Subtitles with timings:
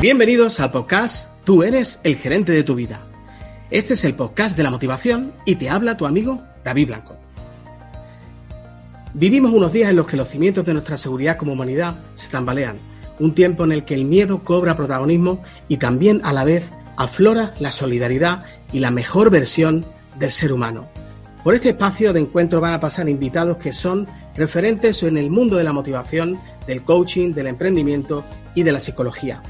[0.00, 3.02] Bienvenidos al podcast Tú eres el gerente de tu vida.
[3.70, 7.16] Este es el podcast de la motivación y te habla tu amigo David Blanco.
[9.12, 12.78] Vivimos unos días en los que los cimientos de nuestra seguridad como humanidad se tambalean,
[13.18, 17.52] un tiempo en el que el miedo cobra protagonismo y también a la vez aflora
[17.58, 19.84] la solidaridad y la mejor versión
[20.18, 20.88] del ser humano.
[21.44, 25.58] Por este espacio de encuentro van a pasar invitados que son referentes en el mundo
[25.58, 29.42] de la motivación, del coaching, del emprendimiento y de la psicología.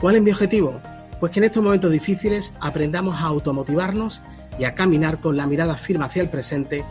[0.00, 0.80] ¿Cuál es mi objetivo?
[1.18, 4.22] Pues que en estos momentos difíciles aprendamos a automotivarnos
[4.56, 6.84] y a caminar con la mirada firme hacia el presente,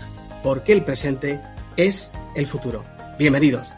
[0.44, 1.40] porque el presente
[1.78, 2.84] es el futuro.
[3.18, 3.76] Bienvenidos.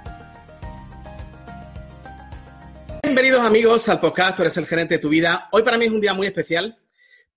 [3.03, 5.47] Bienvenidos amigos al podcast, tú eres el gerente de tu vida.
[5.51, 6.79] Hoy para mí es un día muy especial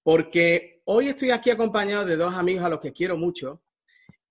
[0.02, 3.60] porque hoy estoy aquí acompañado de dos amigos a los que quiero mucho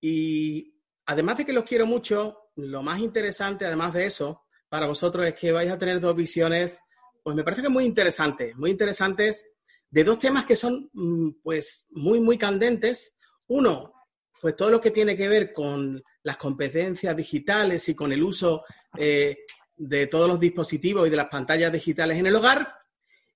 [0.00, 0.74] y
[1.06, 5.34] además de que los quiero mucho, lo más interesante, además de eso, para vosotros es
[5.34, 6.80] que vais a tener dos visiones,
[7.22, 9.52] pues me parece que muy interesantes, muy interesantes
[9.88, 13.18] de dos temas que son mm, pues muy, muy candentes.
[13.48, 13.92] Uno,
[14.40, 18.64] pues todo lo que tiene que ver con las competencias digitales y con el uso
[18.96, 19.38] eh,
[19.76, 22.74] de todos los dispositivos y de las pantallas digitales en el hogar.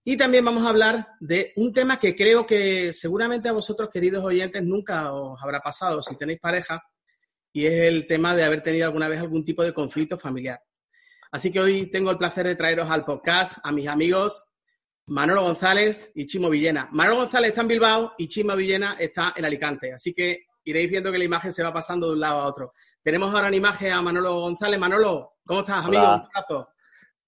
[0.02, 4.24] Y también vamos a hablar de un tema que creo que seguramente a vosotros, queridos
[4.24, 6.80] oyentes, nunca os habrá pasado si tenéis pareja,
[7.52, 10.60] y es el tema de haber tenido alguna vez algún tipo de conflicto familiar.
[11.36, 14.42] Así que hoy tengo el placer de traeros al podcast a mis amigos
[15.04, 16.88] Manolo González y Chimo Villena.
[16.92, 19.92] Manolo González está en Bilbao y Chimo Villena está en Alicante.
[19.92, 22.72] Así que iréis viendo que la imagen se va pasando de un lado a otro.
[23.02, 24.80] Tenemos ahora en imagen a Manolo González.
[24.80, 26.04] Manolo, ¿cómo estás, amigo?
[26.04, 26.70] Un abrazo.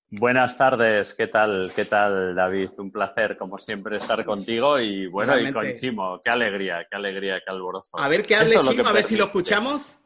[0.09, 1.71] Buenas tardes, ¿qué tal?
[1.77, 2.71] ¿Qué tal, David?
[2.79, 7.43] Un placer, como siempre, estar contigo y bueno, y con Chimo, qué alegría, qué alegría,
[7.45, 7.99] qué alborozo.
[7.99, 9.99] A ver qué hable Chimo, a ver si lo escuchamos.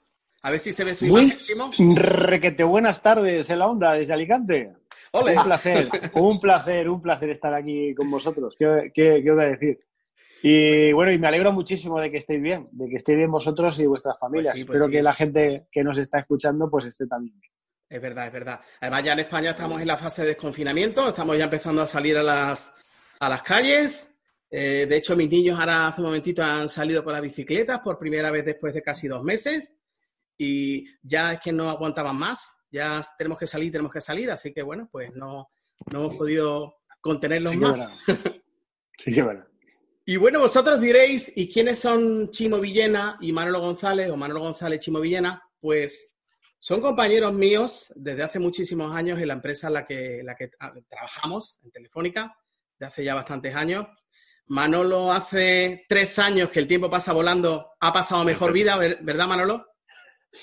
[0.44, 1.70] A ver si se ve su imagen, Chimo.
[1.94, 4.72] Requete, buenas tardes en la onda desde Alicante.
[5.12, 8.56] Un placer, un placer, un placer estar aquí con vosotros.
[8.58, 9.78] ¿Qué, qué, qué os voy a decir?
[10.42, 13.78] Y bueno, y me alegro muchísimo de que estéis bien, de que estéis bien vosotros
[13.78, 14.54] y vuestras pues familias.
[14.54, 17.52] Pues Espero que la gente que nos está escuchando pues esté también bien.
[17.88, 18.60] Es verdad, es verdad.
[18.80, 22.16] Además, ya en España estamos en la fase de desconfinamiento, estamos ya empezando a salir
[22.16, 22.74] a las,
[23.20, 24.18] a las calles.
[24.50, 27.96] Eh, de hecho, mis niños ahora hace un momentito han salido con las bicicletas por
[27.96, 29.72] primera vez después de casi dos meses
[30.38, 32.54] y ya es que no aguantaban más.
[32.70, 35.50] Ya tenemos que salir, tenemos que salir, así que bueno, pues no,
[35.92, 37.88] no hemos podido contenerlos más.
[38.98, 39.44] sí, que bueno.
[40.04, 44.80] Y bueno, vosotros diréis, ¿y quiénes son Chimo Villena y Manolo González o Manolo González
[44.80, 45.40] Chimo Villena?
[45.60, 46.12] Pues
[46.58, 50.50] son compañeros míos desde hace muchísimos años en la empresa en la que, la que
[50.88, 52.36] trabajamos, en Telefónica,
[52.80, 53.86] de hace ya bastantes años.
[54.46, 59.66] Manolo hace tres años que el tiempo pasa volando, ha pasado mejor vida, ¿verdad Manolo?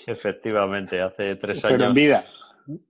[0.08, 1.78] Efectivamente, hace tres años.
[1.78, 2.26] Pero en vida.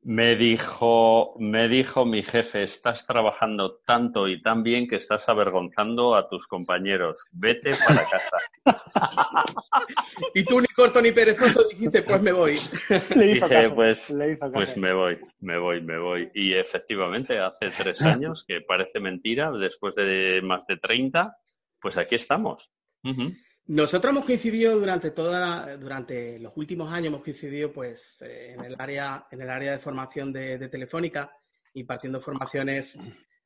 [0.03, 6.15] Me dijo, me dijo mi jefe, estás trabajando tanto y tan bien que estás avergonzando
[6.15, 7.25] a tus compañeros.
[7.31, 8.37] Vete para casa.
[10.33, 12.57] y tú ni corto ni perezoso dijiste, pues me voy.
[13.15, 14.13] Le Dije, pues,
[14.51, 16.29] pues me voy, me voy, me voy.
[16.33, 21.37] Y efectivamente, hace tres años, que parece mentira, después de más de 30,
[21.79, 22.69] pues aquí estamos.
[23.69, 28.73] Nosotros hemos coincidido durante toda, durante los últimos años hemos coincidido pues eh, en el
[28.79, 31.31] área, en el área de formación de, Telefónica,
[31.75, 32.99] impartiendo formaciones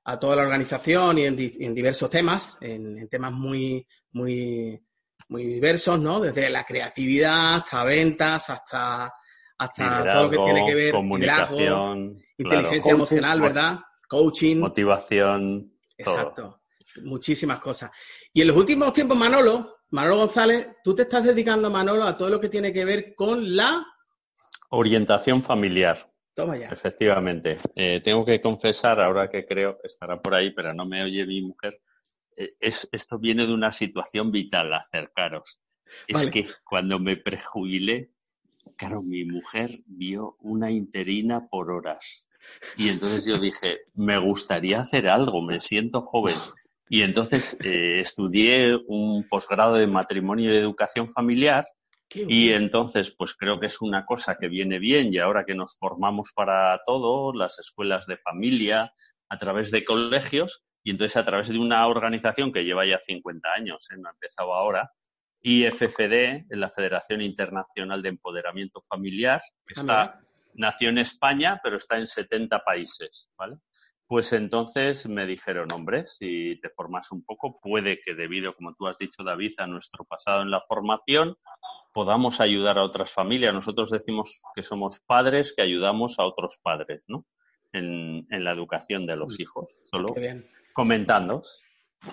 [0.05, 1.35] a toda la organización y en,
[1.75, 4.81] diversos temas, en, temas muy, muy,
[5.27, 6.21] muy diversos, ¿no?
[6.21, 9.13] Desde la creatividad hasta ventas, hasta,
[9.57, 13.79] hasta todo lo que tiene que ver comunicación, inteligencia emocional, ¿verdad?
[14.07, 14.61] Coaching.
[14.61, 15.69] Motivación.
[15.97, 16.61] Exacto.
[17.03, 17.91] Muchísimas cosas.
[18.31, 22.27] Y en los últimos tiempos, Manolo, Manolo González, tú te estás dedicando, Manolo, a todo
[22.27, 23.85] lo que tiene que ver con la...
[24.71, 26.11] Orientación familiar.
[26.33, 26.69] Toma ya.
[26.69, 27.57] Efectivamente.
[27.75, 31.43] Eh, tengo que confesar, ahora que creo, estará por ahí, pero no me oye mi
[31.43, 31.79] mujer,
[32.35, 35.59] eh, es, esto viene de una situación vital, acercaros.
[36.07, 38.09] Es que cuando me prejubilé,
[38.75, 42.27] claro, mi mujer vio una interina por horas.
[42.77, 46.33] Y entonces yo dije, me gustaría hacer algo, me siento joven.
[46.93, 51.65] Y entonces eh, estudié un posgrado de matrimonio y educación familiar
[52.13, 55.75] y entonces pues creo que es una cosa que viene bien y ahora que nos
[55.79, 58.93] formamos para todo, las escuelas de familia,
[59.27, 63.49] a través de colegios y entonces a través de una organización que lleva ya 50
[63.51, 63.95] años, ¿eh?
[63.97, 64.91] no ha empezado ahora,
[65.41, 70.21] IFFD, la Federación Internacional de Empoderamiento Familiar, que está,
[70.53, 73.55] nació en España, pero está en 70 países, ¿vale?
[74.13, 78.85] Pues entonces me dijeron, hombre, si te formas un poco, puede que debido, como tú
[78.85, 81.35] has dicho, David, a nuestro pasado en la formación,
[81.95, 83.55] podamos ayudar a otras familias.
[83.55, 87.25] Nosotros decimos que somos padres que ayudamos a otros padres, ¿no?
[87.71, 90.13] en, la educación de los hijos, solo
[90.73, 91.41] comentando.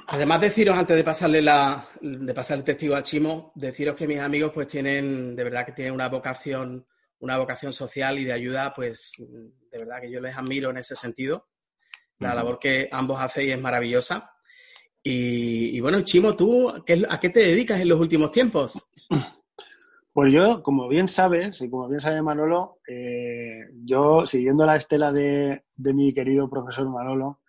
[0.07, 4.21] Además, deciros antes de pasarle la, de pasar el testigo a Chimo, deciros que mis
[4.21, 6.87] amigos pues tienen, de verdad que tienen una vocación,
[7.19, 10.97] una vocación social y de ayuda, pues de verdad que yo les admiro en ese
[10.97, 11.47] sentido.
[12.21, 14.31] La labor que ambos hacéis es maravillosa.
[15.03, 18.89] Y, bueno, Chimo, ¿tú a qué te dedicas en los últimos tiempos?
[20.13, 25.13] Pues yo, como bien sabes, y como bien sabe Manolo, eh, yo, siguiendo la estela
[25.13, 27.41] de, mi querido profesor Manolo,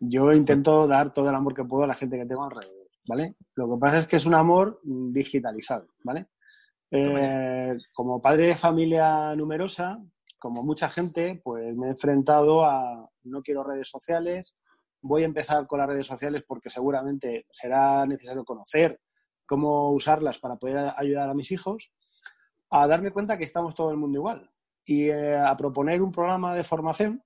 [0.00, 3.36] yo intento dar todo el amor que puedo a la gente que tengo alrededor, ¿vale?
[3.54, 6.26] Lo que pasa es que es un amor digitalizado, ¿vale?
[6.90, 10.02] Eh, como padre de familia numerosa,
[10.40, 14.56] como mucha gente, pues me he enfrentado a no quiero redes sociales,
[15.02, 19.00] voy a empezar con las redes sociales porque seguramente será necesario conocer
[19.46, 21.92] cómo usarlas para poder ayudar a mis hijos,
[22.70, 24.50] a darme cuenta que estamos todo el mundo igual
[24.84, 27.22] y eh, a proponer un programa de formación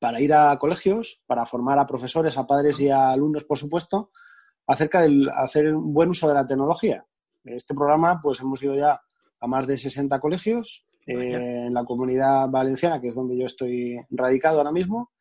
[0.00, 4.10] para ir a colegios, para formar a profesores, a padres y a alumnos, por supuesto,
[4.66, 7.06] acerca de hacer un buen uso de la tecnología.
[7.44, 9.00] Este programa, pues hemos ido ya
[9.40, 14.58] a más de 60 colegios en la comunidad valenciana, que es donde yo estoy radicado
[14.58, 15.12] ahora mismo.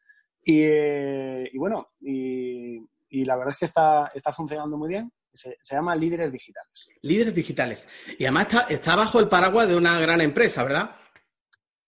[0.43, 2.79] Y, eh, bueno, y,
[3.23, 5.11] la verdad es que está, está funcionando muy bien.
[5.31, 6.87] Se, llama Líderes Digitales.
[7.01, 7.87] Líderes Digitales.
[8.17, 10.91] Y además está, está bajo el paraguas de una gran empresa, ¿verdad?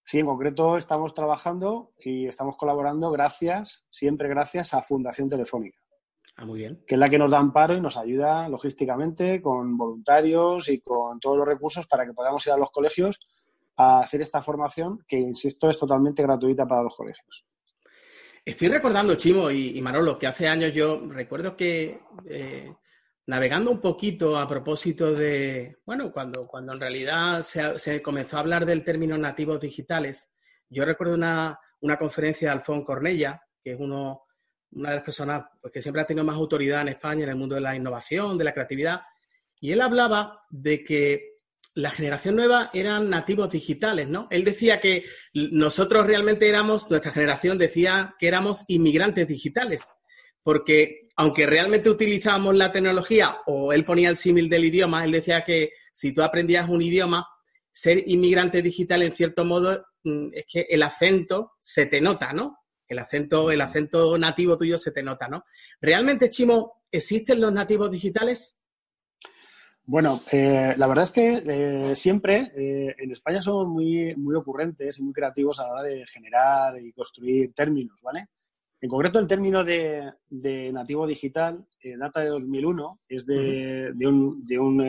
[0.03, 5.79] Sí, en concreto estamos trabajando y estamos colaborando gracias, siempre gracias a Fundación Telefónica.
[6.37, 6.83] Ah, muy bien.
[6.87, 11.19] Que es la que nos da amparo y nos ayuda logísticamente con voluntarios y con
[11.19, 13.19] todos los recursos para que podamos ir a los colegios
[13.77, 17.45] a hacer esta formación que, insisto, es totalmente gratuita para los colegios.
[18.43, 22.73] Estoy recordando, Chimo y, Manolo, que hace años yo recuerdo que eh,
[23.27, 28.65] navegando un poquito a propósito de, bueno, cuando, cuando en realidad se, comenzó a hablar
[28.65, 30.31] del término nativos digitales,
[30.69, 31.59] yo recuerdo una,
[31.99, 34.23] conferencia de Alfón Cornella, que es uno,
[34.71, 37.35] una de las personas pues, que siempre ha tenido más autoridad en España en el
[37.35, 39.01] mundo de la innovación, de la creatividad,
[39.59, 41.35] y él hablaba de que
[41.77, 44.27] la generación nueva eran nativos digitales, ¿no?
[44.31, 49.83] Él decía que nosotros realmente éramos, nuestra generación decía que éramos inmigrantes digitales,
[50.41, 55.45] porque aunque realmente utilizábamos la tecnología, o él ponía el símil del idioma, él decía
[55.45, 57.27] que si tú aprendías un idioma,
[57.71, 62.57] ser inmigrante digital en cierto modo mm, es que el acento se te nota, ¿no?
[62.87, 65.43] El acento, el acento nativo tuyo se te nota, ¿no?
[65.79, 68.56] ¿Realmente, Chimo, existen los nativos digitales?
[69.89, 74.99] Bueno, eh, la verdad es que eh, siempre eh, en España somos muy, muy ocurrentes
[74.99, 78.27] y muy creativos a la hora de generar y construir términos, ¿vale?
[78.81, 80.11] En concreto, el término de,
[80.73, 81.65] nativo digital
[81.97, 84.85] data de 2001, es de, un, de un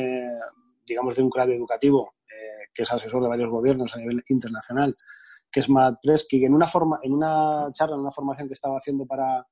[0.85, 2.15] digamos, de un crack educativo
[2.75, 4.97] que es asesor de varios gobiernos a nivel internacional,
[5.51, 8.55] que es Matt Presky, que en una, forma, en una charla, en una formación que
[8.55, 9.47] estaba haciendo para,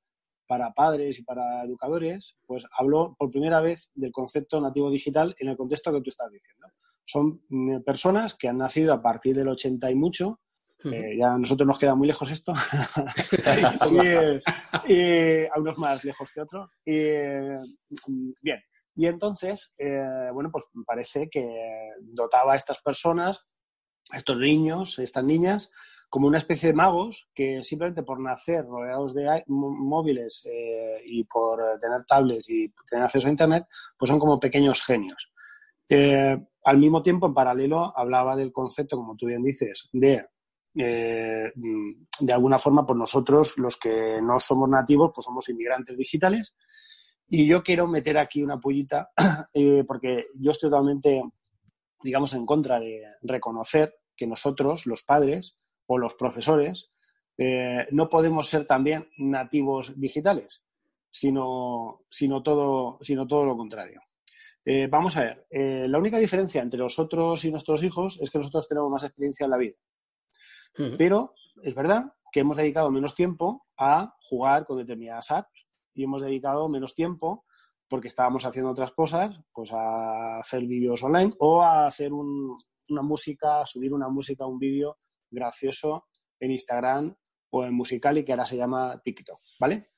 [0.47, 5.49] para padres y para educadores, pues habló por primera vez del concepto nativo digital en
[5.49, 6.67] el contexto que tú estás diciendo.
[7.05, 10.39] Son mm, personas que han nacido a partir del 80 y mucho,
[10.85, 12.53] eh, ya a nosotros nos queda muy lejos esto,
[14.87, 16.69] y, a unos más lejos que otros.
[16.85, 17.11] Y,
[18.07, 18.61] mm, bien,
[18.95, 23.45] y entonces, eh, bueno, pues parece que dotaba a estas personas,
[24.11, 25.71] a estos niños, estas niñas,
[26.09, 31.59] como una especie de magos que simplemente por nacer rodeados de móviles eh, y por
[31.79, 33.65] tener tablets y tener acceso a Internet,
[33.97, 35.31] pues son como pequeños genios.
[35.89, 40.25] Eh, al mismo tiempo, en paralelo, hablaba del concepto, como tú bien dices, de,
[40.75, 46.55] eh, de alguna forma, pues nosotros, los que no somos nativos, pues somos inmigrantes digitales.
[47.29, 49.11] Y yo quiero meter aquí una pullita,
[49.87, 51.21] porque yo estoy totalmente,
[52.01, 55.55] digamos, en contra de reconocer que nosotros, los padres,
[55.87, 56.89] o los profesores,
[57.37, 60.63] eh, no podemos ser también nativos digitales,
[61.09, 64.01] sino, sino, todo, sino todo lo contrario.
[64.65, 68.37] Eh, vamos a ver, eh, la única diferencia entre nosotros y nuestros hijos es que
[68.37, 69.77] nosotros tenemos más experiencia en la vida.
[70.97, 75.65] Pero es verdad que hemos dedicado menos tiempo a jugar con determinadas apps
[75.95, 77.45] y hemos dedicado menos tiempo
[77.87, 83.65] porque estábamos haciendo otras cosas, pues a hacer vídeos online o a hacer una música,
[83.65, 84.97] subir una música, un vídeo
[85.29, 86.07] gracioso
[86.39, 87.15] en Instagram
[87.49, 89.89] o en Musicali, que ahora se llama TikTok, ¿vale?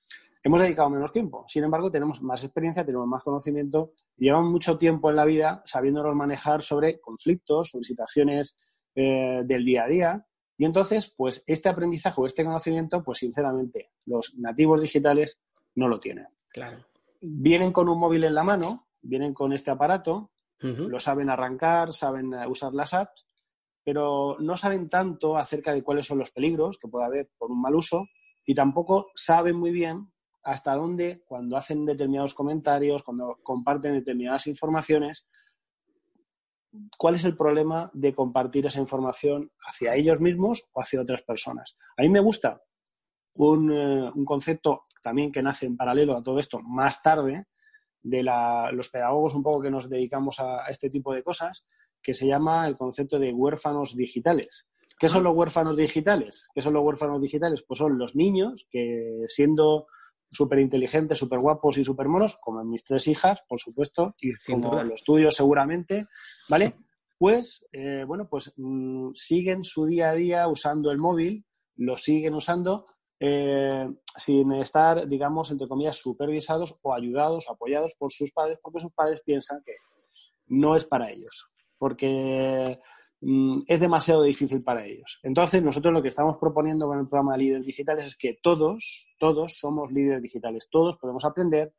[0.42, 5.10] Hemos dedicado menos tiempo, sin embargo, tenemos más experiencia, tenemos más conocimiento llevamos mucho tiempo
[5.10, 8.56] en la vida sabiéndonos manejar sobre conflictos, sobre situaciones
[8.96, 10.26] eh, del día a día.
[10.58, 15.40] Y entonces, pues este aprendizaje o este conocimiento, pues sinceramente, los nativos digitales
[15.76, 16.28] no lo tienen.
[16.50, 16.86] Claro.
[17.22, 20.32] Vienen con un móvil en la mano, vienen con este aparato,
[20.62, 23.29] lo saben arrancar, saben usar las apps,
[23.90, 27.60] pero no saben tanto acerca de cuáles son los peligros que puede haber por un
[27.60, 28.06] mal uso
[28.46, 30.12] y tampoco saben muy bien
[30.44, 35.28] hasta dónde, cuando hacen determinados comentarios, cuando comparten determinadas informaciones,
[37.00, 41.76] cuál es el problema de compartir esa información hacia ellos mismos o hacia otras personas.
[41.98, 42.62] A mí me gusta
[43.34, 47.48] un, eh, concepto también que nace en paralelo a todo esto más tarde,
[48.04, 51.66] de los pedagogos un poco que nos dedicamos a, este tipo de cosas,
[52.02, 54.66] que se llama el concepto de huérfanos digitales.
[54.98, 56.46] ¿Qué son los huérfanos digitales?
[56.54, 57.64] ¿Qué son los huérfanos digitales?
[57.68, 59.88] Pues son los niños que siendo
[60.32, 64.84] súper inteligentes, súper guapos y súper monos, como mis tres hijas, por supuesto, y como
[64.84, 66.08] los tuyos seguramente,
[66.50, 66.76] ¿vale?
[67.18, 72.34] Pues, eh, bueno, pues mm, siguen su día a día usando el móvil, lo siguen
[72.34, 72.86] usando
[73.20, 78.94] eh, sin estar, digamos, entre comillas, supervisados o ayudados, apoyados por sus padres, porque sus
[78.94, 79.74] padres piensan que
[80.48, 82.80] no es para ellos, porque
[83.22, 85.20] mm, es demasiado difícil para ellos.
[85.24, 89.10] Entonces, nosotros lo que estamos proponiendo con el programa de líderes digitales es que todos,
[89.18, 91.74] todos somos líderes digitales, todos podemos aprender,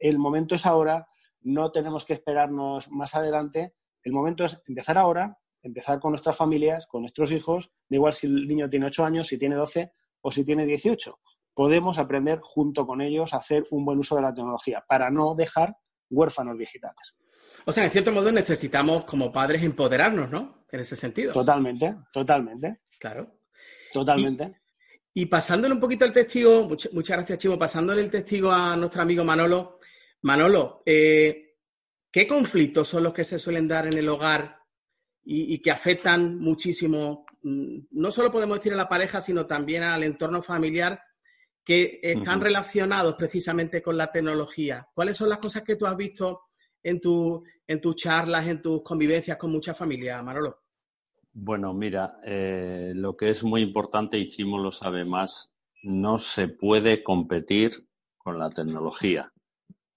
[0.00, 1.06] el momento es ahora,
[1.42, 6.88] no tenemos que esperarnos más adelante, el momento es empezar ahora, empezar con nuestras familias,
[6.88, 9.92] con nuestros hijos, da igual si el niño tiene 8 años, si tiene 12,
[10.22, 11.18] o si tiene 18.
[11.54, 15.34] Podemos aprender junto con ellos a hacer un buen uso de la tecnología para no
[15.34, 15.76] dejar
[16.10, 17.14] huérfanos digitales.
[17.64, 20.64] O sea, en cierto modo necesitamos como padres empoderarnos, ¿no?
[20.70, 21.32] En ese sentido.
[21.32, 22.80] Totalmente, totalmente.
[22.98, 23.38] Claro.
[23.92, 24.60] Totalmente.
[25.14, 29.24] Y, pasándole un poquito el testigo, muchas gracias, Chivo, pasándole el testigo a nuestro amigo
[29.24, 29.78] Manolo.
[30.22, 31.56] Manolo, eh,
[32.10, 34.56] ¿qué conflictos son los que se suelen dar en el hogar
[35.24, 39.82] y, y que afectan muchísimo Mm, no solo podemos decir a la pareja, sino también
[39.82, 41.00] al entorno familiar
[41.64, 44.88] que están relacionados precisamente con la tecnología.
[44.92, 46.40] ¿Cuáles son las cosas que tú has visto
[46.82, 50.62] en, tu, en tus charlas, en tus convivencias con mucha familia, Manolo?
[51.32, 56.48] Bueno, mira, eh, lo que es muy importante, y Chimo lo sabe más, no se
[56.48, 57.70] puede competir
[58.18, 59.32] con la tecnología.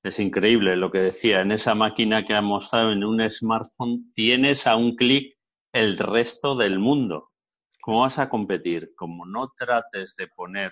[0.01, 4.67] Es increíble lo que decía, en esa máquina que ha mostrado en un smartphone tienes
[4.67, 5.35] a un clic
[5.73, 7.31] el resto del mundo.
[7.81, 8.93] ¿Cómo vas a competir?
[8.95, 10.71] Como no trates de poner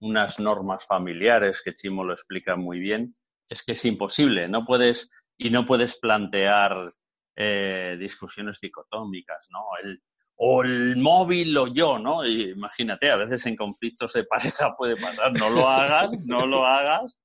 [0.00, 3.16] unas normas familiares, que Chimo lo explica muy bien,
[3.48, 4.48] es que es imposible.
[4.48, 6.92] No puedes, y no puedes plantear
[7.34, 9.64] eh, discusiones dicotómicas, ¿no?
[9.82, 10.02] El,
[10.36, 12.26] o el móvil o yo, ¿no?
[12.26, 17.18] imagínate, a veces en conflictos de pareja puede pasar, no lo hagas, no lo hagas,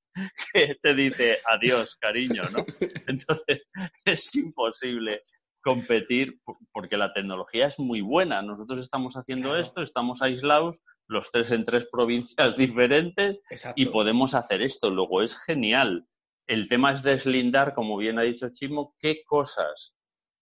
[0.53, 2.65] que te dice adiós, cariño, ¿no?
[3.07, 3.63] Entonces,
[4.05, 5.23] es imposible
[5.61, 6.39] competir
[6.71, 8.41] porque la tecnología es muy buena.
[8.41, 13.39] Nosotros estamos haciendo esto, estamos aislados, los tres en tres provincias diferentes
[13.75, 14.89] y podemos hacer esto.
[14.89, 16.05] Luego es genial.
[16.47, 19.97] El tema es deslindar, como bien ha dicho Chimo, qué cosas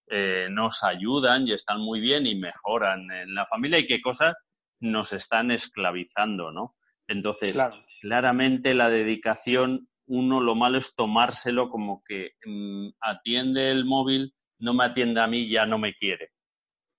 [0.07, 4.38] eh, nos ayudan y están muy bien y mejoran en la familia y qué cosas
[4.79, 6.75] nos están esclavizando, ¿no?
[7.07, 7.57] Entonces,
[8.01, 14.33] claramente la dedicación, uno lo malo es tomárselo como que mm, atiende el móvil
[14.63, 16.31] no me atiende a mí, ya no me quiere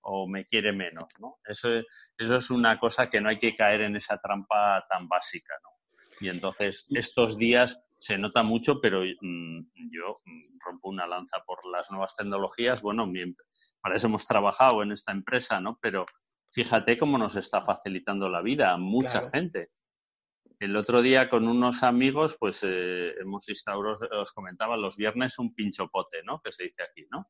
[0.01, 1.39] o me quiere menos, ¿no?
[1.43, 1.69] Eso,
[2.15, 5.69] eso es una cosa que no hay que caer en esa trampa tan básica, ¿no?
[6.21, 11.65] Y entonces estos días se nota mucho, pero mm, yo mm, rompo una lanza por
[11.71, 12.83] las nuevas tecnologías.
[12.83, 13.11] Bueno,
[13.81, 15.79] para eso hemos trabajado en esta empresa, ¿no?
[15.81, 16.05] Pero
[16.51, 19.71] fíjate cómo nos está facilitando la vida a mucha gente.
[20.59, 25.55] El otro día con unos amigos, pues eh, hemos instaurado, os comentaba, los viernes un
[25.55, 26.39] pinchopote, ¿no?
[26.43, 27.21] Que se dice aquí, ¿no?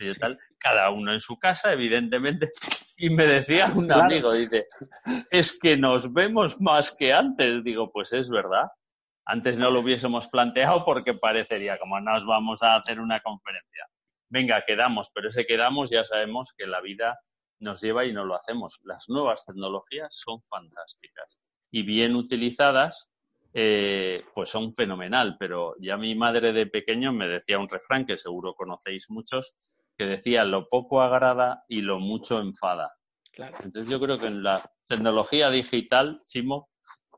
[0.00, 2.50] Y tal, cada uno en su casa, evidentemente.
[2.96, 4.66] Y me decía un amigo, dice,
[5.30, 7.62] es que nos vemos más que antes.
[7.62, 8.66] Digo, pues es verdad.
[9.26, 13.88] Antes no lo hubiésemos planteado porque parecería como nos vamos a hacer una conferencia.
[14.28, 17.18] Venga, quedamos, pero ese quedamos ya sabemos que la vida
[17.60, 18.80] nos lleva y no lo hacemos.
[18.82, 21.38] Las nuevas tecnologías son fantásticas
[21.70, 23.10] y bien utilizadas,
[23.52, 25.36] eh, pues son fenomenal.
[25.38, 29.56] Pero ya mi madre de pequeño me decía un refrán que seguro conocéis muchos,
[29.96, 32.92] que decía lo poco agrada y lo mucho enfada.
[33.36, 36.68] Entonces yo creo que en la tecnología digital, Chimo,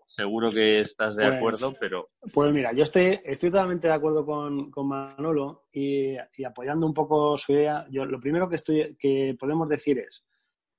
[0.07, 2.11] seguro que estás de pues, acuerdo, pero...
[2.33, 7.37] Pues mira, yo estoy, estoy totalmente de acuerdo con, Manolo y, y, apoyando un poco
[7.37, 7.87] su idea.
[7.91, 10.25] Yo lo primero que, estoy, que podemos decir es,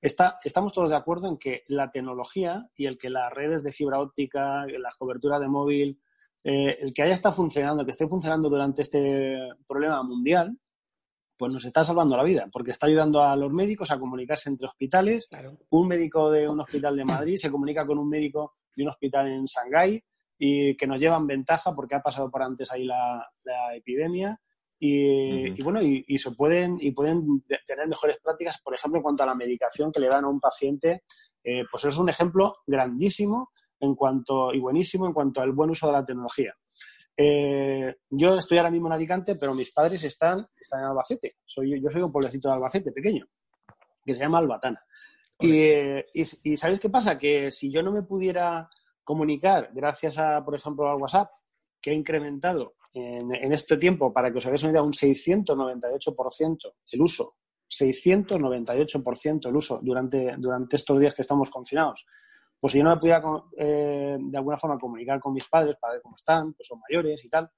[0.01, 3.99] estamos todos de acuerdo en que la tecnología y el que las redes de fibra
[3.99, 5.99] óptica, la cobertura de móvil,
[6.43, 10.57] eh, el que haya estado funcionando, que esté funcionando durante este problema mundial,
[11.35, 14.67] pues nos está salvando la vida, porque está ayudando a los médicos a comunicarse entre
[14.67, 15.27] hospitales.
[15.69, 19.27] Un médico de un hospital de Madrid se comunica con un médico de un hospital
[19.27, 20.03] en Shanghái
[20.37, 23.27] y que nos llevan ventaja porque ha pasado por antes ahí la,
[23.73, 24.39] epidemia.
[24.79, 29.25] y, bueno, y, se pueden, y pueden tener mejores prácticas, por ejemplo, en cuanto a
[29.25, 31.03] la medicación que le dan a un paciente,
[31.43, 35.87] eh, pues es un ejemplo grandísimo en cuanto, y buenísimo en cuanto al buen uso
[35.87, 36.53] de la tecnología.
[37.15, 41.37] Eh, yo estoy ahora mismo en Alicante, pero mis padres están, están en Albacete.
[41.43, 43.25] Soy, yo soy un pueblecito de Albacete pequeño,
[44.05, 44.85] que se llama Albatana.
[45.39, 45.69] Y,
[46.13, 47.17] y, ¿sabéis qué pasa?
[47.17, 48.69] Que si yo no me pudiera
[49.03, 51.29] comunicar gracias a, por ejemplo, al WhatsApp,
[51.81, 57.01] que ha incrementado en, este tiempo, para que os hagáis una idea, un 698% el
[57.01, 57.35] uso,
[57.69, 62.05] 698% el uso durante, durante estos días que estamos confinados.
[62.59, 63.21] Pues si yo no me pudiera
[63.55, 67.23] eh, de alguna forma comunicar con mis padres para ver cómo están, pues son mayores
[67.23, 67.49] y tal,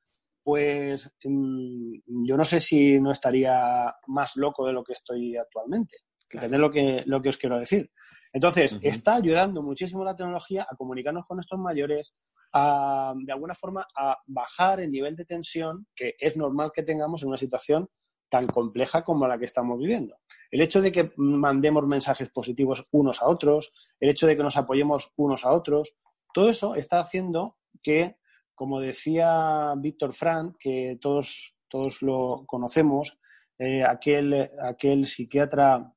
[0.43, 5.97] pues mm, yo no sé si no estaría más loco de lo que estoy actualmente.
[6.31, 7.91] Entender lo que, lo que os quiero decir.
[8.31, 12.13] Entonces, está ayudando muchísimo la tecnología a comunicarnos con estos mayores,
[12.53, 17.23] a, de alguna forma, a bajar el nivel de tensión que es normal que tengamos
[17.23, 17.89] en una situación
[18.29, 20.17] tan compleja como la que estamos viviendo.
[20.51, 24.57] El hecho de que mandemos mensajes positivos unos a otros, el hecho de que nos
[24.57, 25.95] apoyemos unos a otros,
[26.31, 28.17] todo eso está haciendo que,
[28.53, 33.17] como decía Víctor Frank, que todos, todos lo conocemos,
[33.57, 35.91] eh, aquel, aquel psiquiatra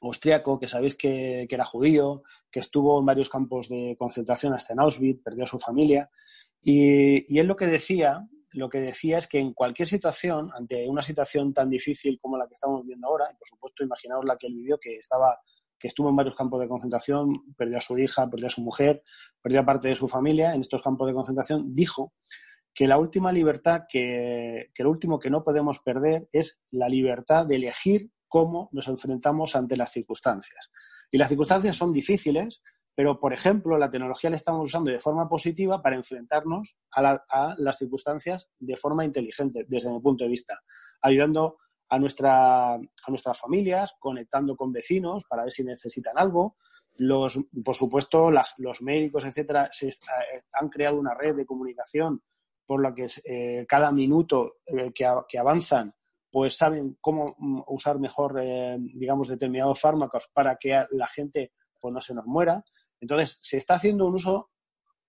[0.00, 4.80] austriaco, que sabéis que, era judío, que estuvo en varios campos de concentración hasta en
[4.80, 6.10] Auschwitz, perdió a su familia.
[6.62, 11.02] Y, él lo que decía, lo que decía es que en cualquier situación, ante una
[11.02, 14.46] situación tan difícil como la que estamos viendo ahora, y por supuesto imaginaos la que
[14.46, 15.38] él vivió, que estaba
[15.78, 19.02] que estuvo en varios campos de concentración, perdió a su hija, perdió a su mujer,
[19.40, 22.12] perdió a parte de su familia en estos campos de concentración, dijo
[22.74, 27.56] que la última libertad, que, que último que no podemos perder es la libertad de
[27.56, 30.70] elegir cómo nos enfrentamos ante las circunstancias.
[31.10, 32.62] Y las circunstancias son difíciles,
[32.94, 37.76] pero, por ejemplo, la tecnología la estamos usando de forma positiva para enfrentarnos a, las
[37.76, 40.60] circunstancias de forma inteligente, desde mi punto de vista,
[41.02, 41.58] ayudando
[41.88, 46.56] a, nuestra, a nuestras familias, conectando con vecinos para ver si necesitan algo.
[46.98, 52.22] Los, por supuesto, los médicos, etcétera, se, eh, han creado una red de comunicación
[52.64, 55.92] por la que eh, cada minuto eh, que avanzan
[56.30, 61.92] pues saben cómo mm, usar mejor, eh, digamos, determinados fármacos para que la gente pues,
[61.92, 62.64] no se nos muera.
[63.00, 64.50] Entonces, se está haciendo un uso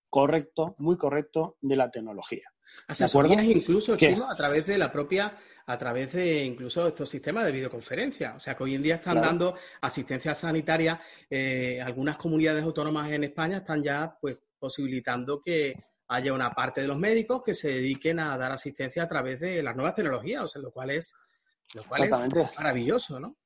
[0.09, 2.51] correcto, muy correcto de la tecnología.
[2.87, 7.51] Asesorías incluso, Chino, a través de la propia, a través de incluso estos sistemas de
[7.51, 8.35] videoconferencia.
[8.35, 10.99] O sea, que hoy en día están dando asistencia sanitaria.
[11.29, 15.73] Eh, algunas comunidades autónomas en España están ya, pues, posibilitando que
[16.11, 19.63] haya una parte de los médicos que se dediquen a dar asistencia a través de
[19.63, 21.15] las nuevas tecnologías, o sea, lo cual es,
[21.73, 23.37] lo cual es maravilloso, ¿no?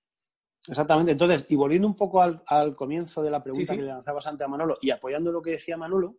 [0.67, 1.11] Exactamente.
[1.11, 4.47] Entonces, y volviendo un poco al, comienzo de la pregunta que le lanzabas ante a
[4.47, 6.17] Manolo y apoyando lo que decía Manolo,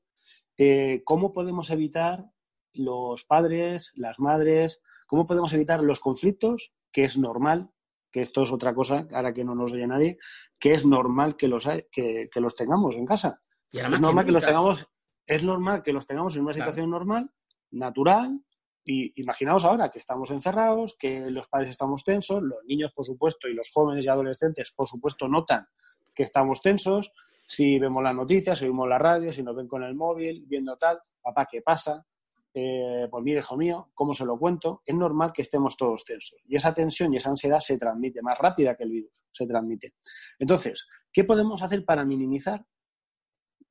[0.56, 2.30] eh, ¿cómo podemos evitar
[2.72, 7.70] los padres, las madres, cómo podemos evitar los conflictos, que es normal,
[8.12, 10.18] que esto es otra cosa, ahora que no nos oye nadie,
[10.60, 13.40] que es normal que los, que, los tengamos en casa.
[13.72, 14.86] Y es normal que los tengamos
[15.26, 17.30] es normal que los tengamos en una situación normal,
[17.70, 18.40] natural,
[18.84, 23.48] y imaginaos ahora que estamos encerrados, que los padres estamos tensos, los niños, por supuesto,
[23.48, 25.66] y los jóvenes y adolescentes, por supuesto, notan
[26.14, 27.12] que estamos tensos.
[27.48, 30.76] Si vemos las noticias, si oímos la radio, si nos ven con el móvil, viendo
[30.76, 32.06] tal, papá, ¿qué pasa?
[32.54, 34.82] Eh, pues mire, hijo mío, ¿cómo se lo cuento?
[34.86, 36.38] Es normal que estemos todos tensos.
[36.46, 39.94] Y esa tensión y esa ansiedad se transmite más rápida que el virus, se transmite.
[40.38, 42.64] Entonces, ¿qué podemos hacer para minimizar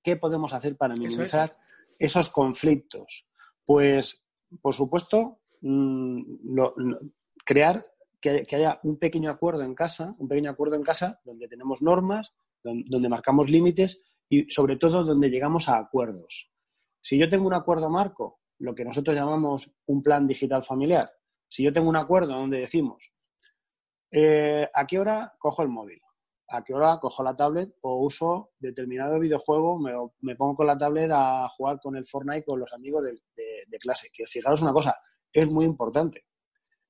[0.06, 1.58] ¿Qué podemos hacer para minimizar
[1.98, 3.28] esos conflictos?
[3.66, 4.24] Pues,
[4.62, 6.22] por supuesto, mm,
[7.44, 7.82] crear
[8.22, 12.36] que, haya un pequeño acuerdo en casa, un pequeño acuerdo en casa donde tenemos normas,
[12.64, 16.52] donde, marcamos límites y sobre todo donde llegamos a acuerdos.
[17.02, 21.10] Si yo tengo un acuerdo marco, lo que nosotros llamamos un plan digital familiar,
[21.48, 23.12] si yo tengo un acuerdo donde decimos,
[24.12, 26.00] eh, ¿a qué hora cojo el móvil?
[26.48, 31.10] A qué hora cojo la tablet o uso determinado videojuego, me, pongo con la tablet
[31.12, 34.10] a jugar con el Fortnite con los amigos de, clase.
[34.14, 34.98] Que fijaros una cosa,
[35.32, 36.26] es muy importante.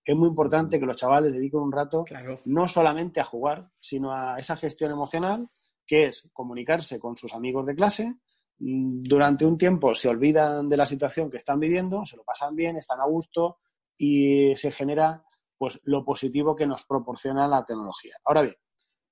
[0.03, 2.05] Es muy importante que los chavales dediquen un rato
[2.45, 5.49] no solamente a jugar, sino a esa gestión emocional,
[5.87, 8.15] que es comunicarse con sus amigos de clase.
[8.57, 12.77] Durante un tiempo se olvidan de la situación que están viviendo, se lo pasan bien,
[12.77, 13.57] están a gusto
[13.97, 15.23] y se genera
[15.57, 18.17] pues lo positivo que nos proporciona la tecnología.
[18.25, 18.55] Ahora bien,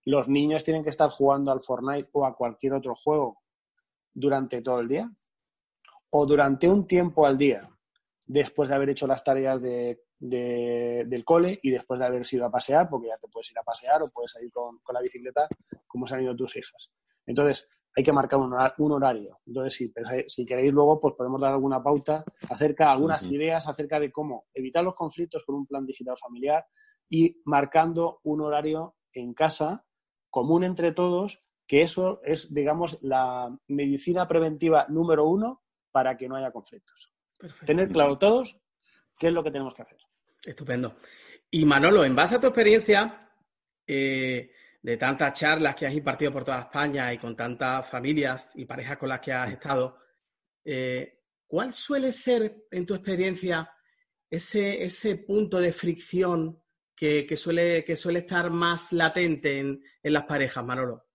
[0.06, 3.42] los niños tienen que estar jugando al Fortnite o a cualquier otro juego
[4.14, 5.10] durante todo el día
[6.10, 7.68] o durante un tiempo al día
[8.26, 12.52] después de haber hecho las tareas de, del cole y después de haber ido a
[12.52, 15.48] pasear, porque ya te puedes ir a pasear o puedes ir con, con la bicicleta
[15.88, 16.92] como se han ido tus hijas.
[17.26, 19.40] Entonces, hay que marcar un, horario.
[19.46, 19.94] Entonces, si,
[20.28, 24.84] si queréis luego, pues podemos dar alguna pauta acerca, algunas ideas acerca de cómo evitar
[24.84, 26.66] los conflictos con un plan digital familiar
[27.10, 29.86] y marcando un horario en casa
[30.34, 36.36] común entre todos, que eso es, digamos, la medicina preventiva número uno para que no
[36.36, 37.14] haya conflictos.
[37.68, 38.58] Tener claro todos
[39.20, 40.00] qué es lo que tenemos que hacer.
[40.44, 40.96] Estupendo.
[41.52, 43.30] Y Manolo, en base a tu experiencia,
[43.86, 44.50] eh,
[44.82, 48.98] de tantas charlas que has impartido por toda España y con tantas familias y parejas
[48.98, 50.00] con las que has estado,
[50.66, 53.72] eh, ¿cuál suele ser, en tu experiencia,
[54.28, 56.63] ese, ese punto de fricción
[56.96, 61.06] que, suele, que suele estar más latente en, las parejas, Manolo?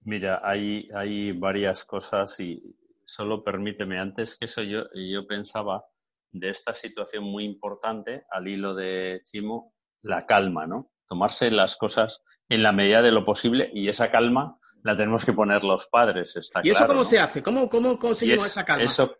[0.00, 5.84] Mira, hay, hay varias cosas y solo permíteme, antes que eso yo, yo pensaba
[6.30, 10.92] de esta situación muy importante, al hilo de Chimo, la calma, ¿no?
[11.06, 15.32] Tomarse las cosas en la medida de lo posible y esa calma la tenemos que
[15.32, 17.42] poner los padres, está ¿Y eso cómo se hace?
[17.42, 18.84] ¿Cómo, cómo conseguimos esa calma?
[18.84, 19.16] Eso,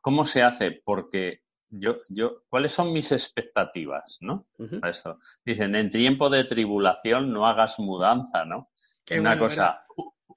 [0.00, 0.82] ¿Cómo se hace?
[0.84, 1.43] Porque
[1.78, 4.46] yo, yo, ¿cuáles son mis expectativas, no?
[5.44, 8.70] Dicen, en tiempo de tribulación no hagas mudanza, ¿no?
[9.10, 9.84] Una cosa,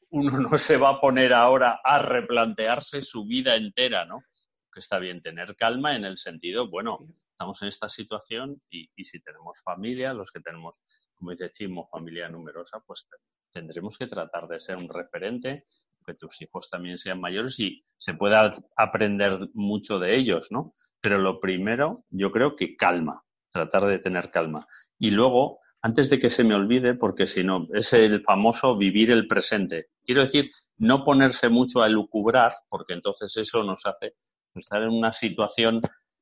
[0.09, 4.23] uno no se va a poner ahora a replantearse su vida entera, ¿no?
[4.71, 6.99] Que está bien tener calma en el sentido, bueno,
[7.31, 10.81] estamos en esta situación y, y si tenemos familia, los que tenemos
[11.17, 13.07] como dice Chimo, familia numerosa, pues
[13.51, 15.65] tendremos que tratar de ser un referente,
[16.05, 20.73] que tus hijos también sean mayores y se pueda aprender mucho de ellos, ¿no?
[21.01, 24.67] Pero lo primero, yo creo que calma, tratar de tener calma.
[24.99, 29.11] Y luego, antes de que se me olvide, porque si no, es el famoso vivir
[29.11, 29.87] el presente.
[30.03, 34.15] Quiero decir, no ponerse mucho a lucubrar, porque entonces eso nos hace
[34.55, 35.79] estar en una situación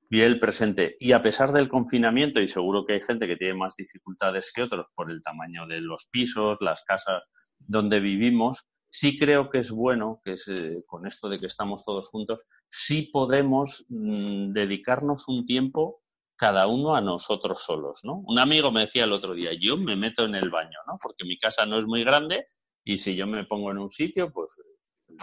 [0.10, 0.96] y el presente.
[1.00, 4.64] Y a pesar del confinamiento, y seguro que hay gente que tiene más dificultades que
[4.64, 7.24] otros por el tamaño de los pisos, las casas
[7.60, 11.84] donde vivimos, sí creo que es bueno, que es, eh, con esto de que estamos
[11.84, 16.02] todos juntos, sí podemos mm, dedicarnos un tiempo
[16.38, 18.24] cada uno a nosotros solos, ¿no?
[18.26, 20.98] Un amigo me decía el otro día, yo me meto en el baño, ¿no?
[21.02, 22.48] Porque mi casa no es muy grande
[22.86, 24.54] y si yo me pongo en un sitio, pues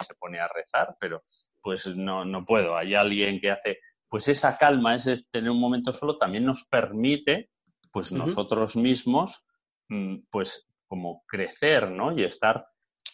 [0.06, 1.22] se pone a rezar, pero
[1.62, 2.76] pues no, no puedo.
[2.76, 7.48] Hay alguien que hace pues esa calma, ese tener un momento solo, también nos permite,
[7.90, 9.42] pues nosotros mismos,
[9.88, 12.12] mm, pues como crecer, ¿no?
[12.12, 12.66] Y estar,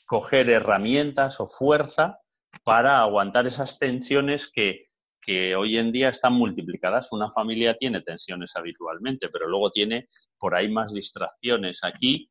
[0.08, 2.18] coger herramientas o fuerza
[2.64, 4.86] para aguantar esas tensiones que,
[5.20, 7.12] que hoy en día están multiplicadas.
[7.12, 11.84] Una familia tiene tensiones habitualmente, pero luego tiene por ahí más distracciones.
[11.84, 12.30] Aquí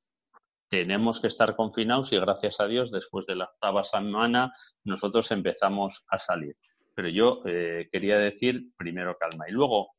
[0.68, 6.04] tenemos que estar confinados y gracias a Dios, después de la octava semana, nosotros empezamos
[6.10, 6.56] a salir
[6.98, 9.46] pero yo eh, quería decir primero calma.
[9.48, 9.92] Y luego,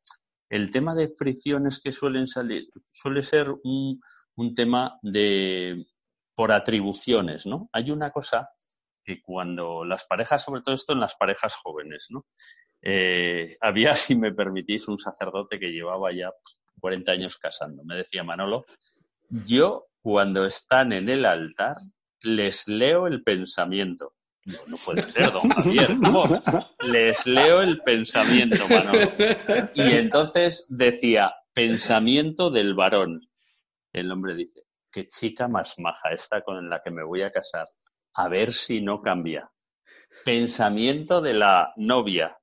[0.50, 4.00] el tema de fricciones que suelen salir suele ser un,
[4.56, 5.86] tema de
[6.38, 7.68] por atribuciones, ¿no?
[7.72, 8.51] Hay una cosa
[9.03, 12.27] que cuando las parejas, sobre todo esto en las parejas jóvenes, ¿no?
[12.81, 16.31] Eh, había, si me permitís, un sacerdote que llevaba ya
[16.79, 17.83] 40 años casando.
[17.83, 18.66] Me decía Manolo,
[19.29, 21.74] yo cuando están en el altar
[22.22, 24.14] les leo el pensamiento
[24.68, 25.90] no, puede ser, don Javier.
[26.90, 29.11] Les leo el pensamiento, Manolo.
[29.74, 33.29] Y entonces decía, pensamiento del varón.
[33.92, 37.66] El hombre dice, qué chica más maja esta con la que me voy a casar.
[38.14, 39.51] A ver si no cambia.
[40.24, 42.38] Pensamiento de la novia.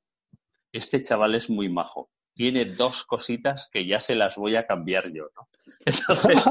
[0.72, 2.10] Este chaval es muy majo.
[2.34, 5.48] Tiene dos cositas que ya se las voy a cambiar yo, ¿no?
[5.86, 6.44] Entonces...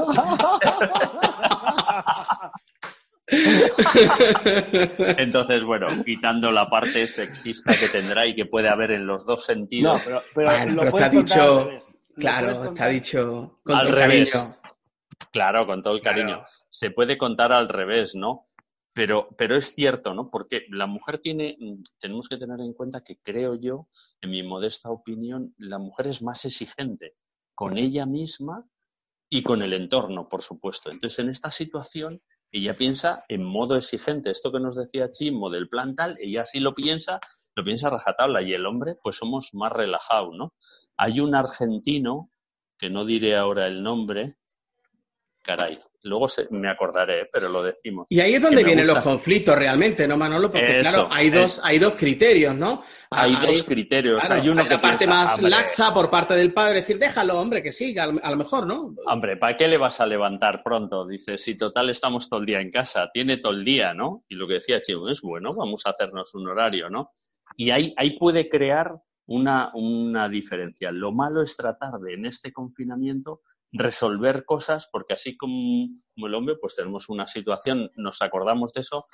[5.17, 9.45] Entonces, bueno, quitando la parte sexista que tendrá y que puede haber en los dos
[9.45, 9.99] sentidos.
[10.07, 11.69] No, pero, está dicho,
[12.17, 14.31] claro, está dicho al revés.
[15.35, 16.43] Claro, con todo el cariño.
[16.69, 18.45] Se puede contar al revés, ¿no?
[18.93, 20.29] Pero, pero es cierto, ¿no?
[20.31, 21.57] Porque la mujer tiene,
[21.99, 23.89] tenemos que tener en cuenta que creo yo,
[24.21, 27.15] en mi modesta opinión, la mujer es más exigente
[27.53, 28.65] con ella misma
[29.29, 30.89] y con el entorno, por supuesto.
[30.89, 34.31] Entonces, en esta situación, ella piensa en modo exigente.
[34.31, 37.19] Esto que nos decía Chimo del plan tal, ella sí lo piensa,
[37.55, 38.41] lo piensa rajatabla.
[38.41, 40.53] Y el hombre, pues somos más relajados, ¿no?
[40.95, 42.31] Hay un argentino,
[42.77, 44.37] que no diré ahora el nombre,
[45.45, 48.07] caray, luego me acordaré, pero lo decimos.
[48.09, 50.51] Y ahí es donde vienen los conflictos realmente, ¿no, Manolo?
[50.51, 52.83] Porque claro, hay dos, hay dos criterios, ¿no?
[53.11, 54.29] Hay, dos criterios.
[54.29, 58.03] hay uno la parte más laxa por parte del padre, decir, déjalo, hombre, que siga,
[58.03, 58.95] a lo mejor, ¿no?
[59.05, 61.05] Hombre, ¿para qué le vas a levantar pronto?
[61.07, 64.23] Dice, si total estamos todo el día en casa, tiene todo el día, ¿no?
[64.27, 67.11] Y lo que decía Chivo, es bueno, vamos a hacernos un horario, ¿no?
[67.55, 68.95] Y ahí, ahí puede crear
[69.27, 70.91] una, una diferencia.
[70.91, 76.55] Lo malo es tratar de, en este confinamiento, resolver cosas, porque así como, el hombre,
[76.59, 79.05] pues tenemos una situación, nos acordamos de eso,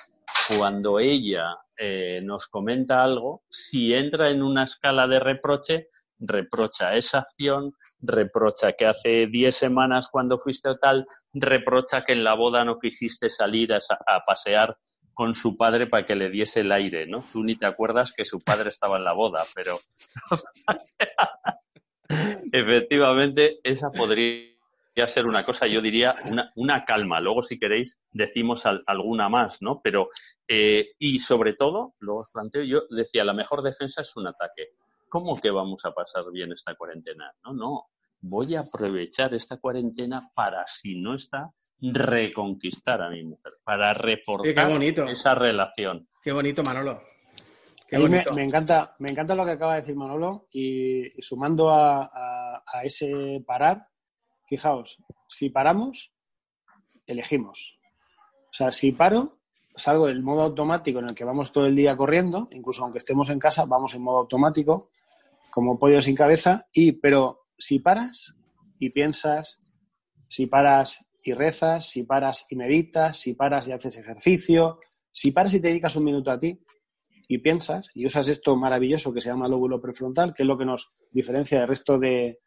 [0.58, 5.88] cuando ella eh, nos comenta algo, si entra en una escala de reproche,
[6.22, 12.24] reprocha esa acción, reprocha que hace 10 semanas cuando fuiste o tal, reprocha que en
[12.24, 13.80] la boda no quisiste salir a,
[14.26, 14.78] pasear
[15.14, 17.26] con su padre para que le diese el aire, ¿no?
[17.32, 19.80] Tú ni te acuerdas que su padre estaba en la boda, pero
[22.52, 24.52] efectivamente esa podría
[25.08, 26.14] ser una cosa, yo diría,
[26.56, 27.20] una, calma.
[27.20, 29.82] Luego, si queréis, decimos alguna más, ¿no?
[29.84, 30.10] Pero,
[30.48, 34.74] eh, y sobre todo, luego os planteo, yo decía, la mejor defensa es un ataque.
[35.12, 37.34] ¿cómo que vamos a pasar bien esta cuarentena?
[37.44, 37.86] No, no,
[38.22, 44.84] voy a aprovechar esta cuarentena para, si no está, reconquistar a mi mujer, para reforzar
[45.10, 46.08] esa relación.
[46.22, 47.02] Qué bonito, Manolo.
[47.88, 48.34] Qué bonito.
[48.34, 53.88] Me, encanta, me encanta lo que acaba de decir Manolo y, sumando a, ese parar,
[54.48, 56.14] fijaos, si paramos,
[57.06, 57.78] elegimos.
[58.50, 59.40] O sea, si paro,
[59.76, 63.30] salgo del modo automático en el que vamos todo el día corriendo, incluso aunque estemos
[63.30, 64.90] en casa, vamos en modo automático
[65.50, 68.34] como pollo sin cabeza, y, pero si paras
[68.80, 69.60] y piensas,
[70.30, 74.80] si paras y rezas, si paras y meditas, si paras y haces ejercicio,
[75.12, 76.60] si paras y te dedicas un minuto a ti
[77.28, 80.66] y piensas y usas esto maravilloso que se llama lóbulo prefrontal, que es lo que
[80.66, 82.40] nos diferencia del resto de,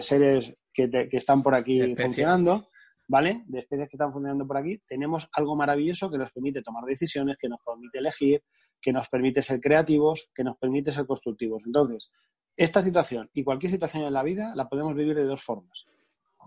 [0.00, 2.68] seres que, están por aquí funcionando,
[3.08, 3.44] ¿vale?
[3.46, 7.36] De especies que están funcionando por aquí, tenemos algo maravilloso que nos permite tomar decisiones,
[7.38, 8.42] que nos permite elegir,
[8.80, 11.62] que nos permite ser creativos, que nos permite ser constructivos.
[11.64, 12.10] Entonces,
[12.56, 15.86] esta situación y cualquier situación en la vida la podemos vivir de dos formas.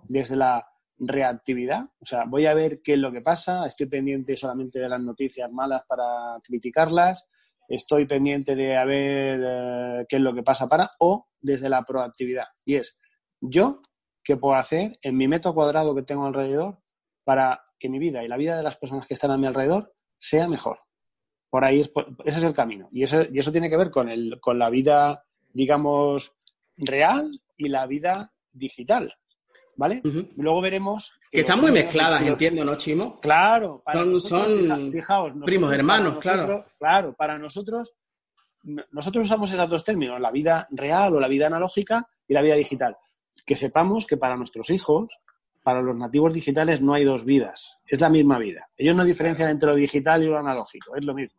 [0.08, 0.66] Desde la
[1.00, 4.90] reactividad, o sea, voy a ver qué es lo que pasa, estoy pendiente solamente de
[4.90, 7.28] las noticias malas para criticarlas,
[7.68, 11.84] estoy pendiente de a ver eh, qué es lo que pasa para, o desde la
[11.84, 12.48] proactividad.
[12.66, 13.00] Y es,
[13.40, 13.82] yo,
[14.24, 16.80] ¿qué puedo hacer en mi metro cuadrado que tengo alrededor
[17.24, 19.94] para que mi vida y la vida de las personas que están a mi alrededor
[20.18, 20.80] sea mejor?
[21.50, 21.92] por ahí es,
[22.26, 22.88] ese es el camino.
[22.92, 26.38] Y eso, y eso tiene que ver con, el, con la vida, digamos,
[26.76, 29.14] real y la vida digital.
[29.78, 30.02] ¿Vale?
[30.36, 31.14] Luego veremos.
[31.32, 33.20] Que, están muy mezcladas, entiendo, ¿no, Chimo?
[33.20, 36.66] Claro, para son, nosotros, fijaos, primos hermanos, claro.
[36.80, 37.94] Claro, para nosotros,
[38.92, 42.56] nosotros usamos esos dos términos, la vida real o la vida analógica y la vida
[42.56, 42.98] digital.
[43.46, 45.20] Que sepamos que para nuestros hijos
[45.68, 48.70] para los nativos digitales no hay dos vidas, es la misma vida.
[48.78, 51.38] Ellos no diferencian entre lo digital y lo analógico, es lo mismo.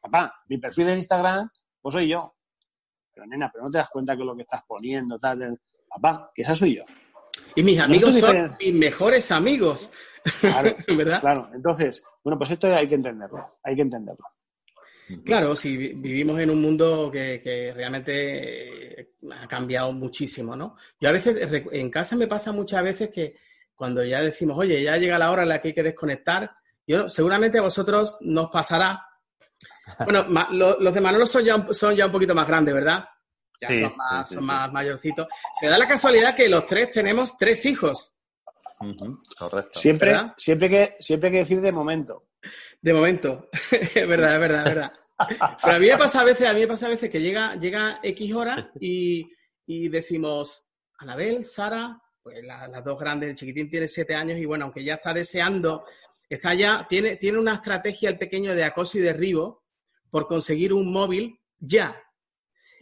[0.00, 1.50] Papá, mi perfil en Instagram,
[1.82, 2.34] pues soy yo.
[3.12, 6.40] Pero nena, pero no te das cuenta que lo que estás poniendo, tal, papá, que
[6.40, 6.84] esa soy yo.
[7.54, 9.90] Y mis amigos son mis mejores amigos.
[10.40, 11.20] Claro, ¿verdad?
[11.20, 14.24] Claro, entonces, bueno, pues esto hay que entenderlo, hay que entenderlo.
[15.24, 20.76] Claro, si vivimos en un mundo que, que, realmente ha cambiado muchísimo, ¿no?
[21.00, 23.36] Yo a veces, en casa me pasa muchas veces que
[23.74, 26.50] cuando ya decimos, oye, ya llega la hora en la que hay que desconectar,
[26.86, 29.02] yo seguramente a vosotros nos pasará.
[30.04, 33.04] Bueno, los de Manolo son ya, son ya un poquito más grandes, ¿verdad?
[33.60, 35.26] Ya son, más, son más mayorcitos.
[35.58, 38.14] Se da la casualidad que los tres tenemos tres hijos.
[39.36, 39.78] correcto.
[39.78, 42.28] Siempre, siempre, que, siempre hay que decir de momento.
[42.80, 43.48] De momento.
[43.72, 44.92] es verdad, es verdad, es verdad.
[45.62, 47.56] Pero a mí me pasa a veces, a mí me pasa a veces que llega,
[47.56, 49.28] llega X hora y,
[49.66, 50.64] y decimos,
[50.98, 54.94] Anabel, Sara, pues las dos grandes, el chiquitín tiene siete años y bueno, aunque ya
[54.94, 55.84] está deseando,
[56.28, 59.64] está ya, tiene, tiene una estrategia el pequeño de acoso y derribo
[60.10, 62.00] por conseguir un móvil ya.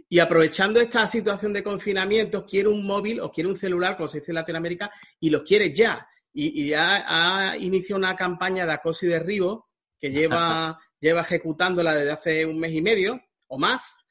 [0.08, 4.20] Y aprovechando esta situación de confinamiento, quiere un móvil o quiere un celular, como se
[4.20, 4.90] dice en Latinoamérica,
[5.20, 6.06] y lo quiere ya.
[6.32, 12.10] Y, ya ha iniciado una campaña de acoso y derribo que lleva, lleva ejecutándola desde
[12.10, 14.06] hace un mes y medio o más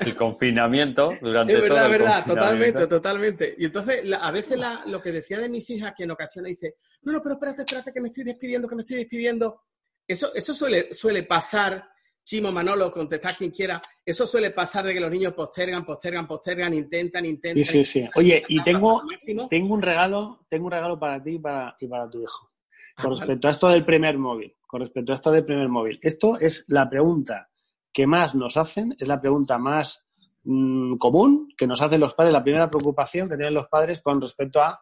[0.00, 3.54] el confinamiento durante es verdad, todo el verdad, totalmente, totalmente.
[3.58, 7.12] Y entonces, a veces lo que decía de mis hijas, que en ocasiones dice, no,
[7.12, 9.62] no, pero espérate, espérate, que me estoy despidiendo, que me estoy despidiendo.
[10.06, 11.86] Eso, eso suele, suele pasar,
[12.24, 16.72] Chimo, Manolo, contestad quien quiera, eso suele pasar de que los niños postergan, postergan, postergan,
[16.72, 17.64] intentan, intentan.
[17.64, 18.08] Sí, sí, sí.
[18.14, 19.02] Oye, y tengo,
[19.50, 22.52] tengo un regalo, tengo un regalo para ti y para, y para tu hijo.
[22.96, 25.98] Ah, con respecto a esto del primer móvil, con respecto a esto del primer móvil.
[26.02, 27.50] Esto es la pregunta
[27.92, 30.04] que más nos hacen, es la pregunta más
[30.44, 34.20] mm, común que nos hacen los padres, la primera preocupación que tienen los padres con
[34.20, 34.80] respecto a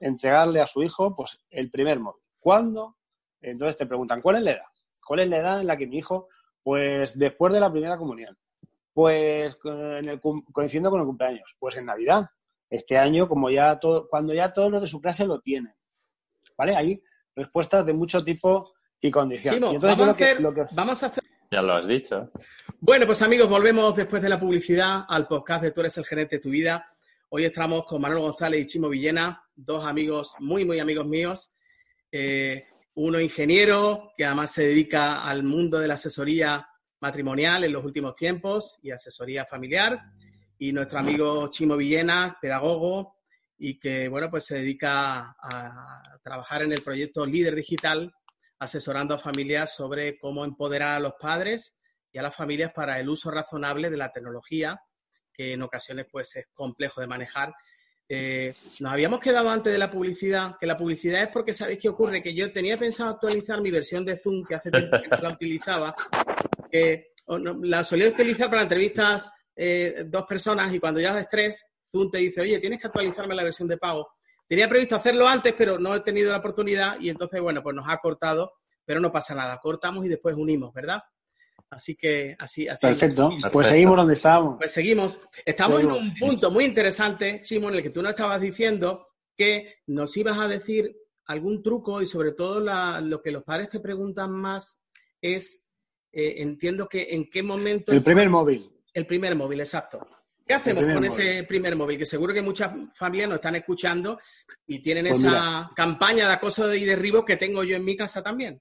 [0.00, 2.22] entregarle a su hijo pues, el primer móvil.
[2.38, 2.98] ¿Cuándo?
[3.40, 4.66] Entonces te preguntan, ¿cuál es la edad?
[5.04, 6.28] ¿Cuál es la edad en la que mi hijo,
[6.62, 8.36] pues después de la primera comunión?
[8.92, 12.26] Pues en el, coincidiendo con el cumpleaños, pues en Navidad.
[12.68, 15.74] Este año, como ya todo, cuando ya todos los de su clase lo tienen.
[16.56, 16.76] ¿Vale?
[16.76, 17.02] Hay
[17.34, 19.60] respuestas de mucho tipo y condición.
[20.72, 21.22] vamos a hacer
[21.52, 22.30] ya lo has dicho.
[22.80, 26.36] Bueno, pues amigos, volvemos después de la publicidad al podcast de Tú eres el gerente
[26.36, 26.86] de tu vida.
[27.28, 31.54] Hoy estamos con Manuel González y Chimo Villena, dos amigos, muy, muy amigos míos.
[32.10, 36.66] Eh, uno ingeniero que además se dedica al mundo de la asesoría
[37.00, 40.00] matrimonial en los últimos tiempos y asesoría familiar,
[40.58, 43.16] y nuestro amigo Chimo Villena, pedagogo,
[43.58, 48.12] y que, bueno, pues se dedica a trabajar en el proyecto Líder Digital,
[48.58, 51.80] asesorando a familias sobre cómo empoderar a los padres
[52.12, 54.80] y a las familias para el uso razonable de la tecnología,
[55.32, 57.52] que en ocasiones pues es complejo de manejar.
[58.14, 61.88] Eh, nos habíamos quedado antes de la publicidad, que la publicidad es porque sabéis qué
[61.88, 65.16] ocurre, que yo tenía pensado actualizar mi versión de Zoom, que hace tiempo que no
[65.16, 65.94] la utilizaba,
[66.70, 67.14] que
[67.62, 72.18] la solía utilizar para entrevistas eh, dos personas y cuando ya haces tres, Zoom te
[72.18, 74.06] dice, oye, tienes que actualizarme la versión de pago.
[74.46, 77.88] Tenía previsto hacerlo antes, pero no he tenido la oportunidad y entonces, bueno, pues nos
[77.88, 78.52] ha cortado,
[78.84, 79.58] pero no pasa nada.
[79.58, 81.02] Cortamos y después unimos, ¿verdad?
[81.70, 82.86] Así que así, así.
[82.86, 83.30] Perfecto.
[83.50, 84.56] Pues seguimos donde estábamos.
[84.58, 85.20] Pues seguimos.
[85.44, 89.76] Estamos en un punto muy interesante, Chimo, en el que tú nos estabas diciendo que
[89.86, 90.94] nos ibas a decir
[91.26, 92.60] algún truco y sobre todo
[93.00, 94.78] lo que los padres te preguntan más
[95.20, 95.66] es,
[96.12, 97.92] eh, entiendo que en qué momento...
[97.92, 98.70] El primer móvil.
[98.92, 100.06] El primer móvil, exacto.
[100.46, 101.96] ¿Qué hacemos con ese primer móvil?
[101.96, 104.18] Que seguro que muchas familias nos están escuchando
[104.66, 108.22] y tienen pues esa campaña de acoso y derribo que tengo yo en mi casa
[108.22, 108.60] también.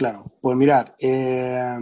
[0.00, 1.78] Claro, pues mirar, eh,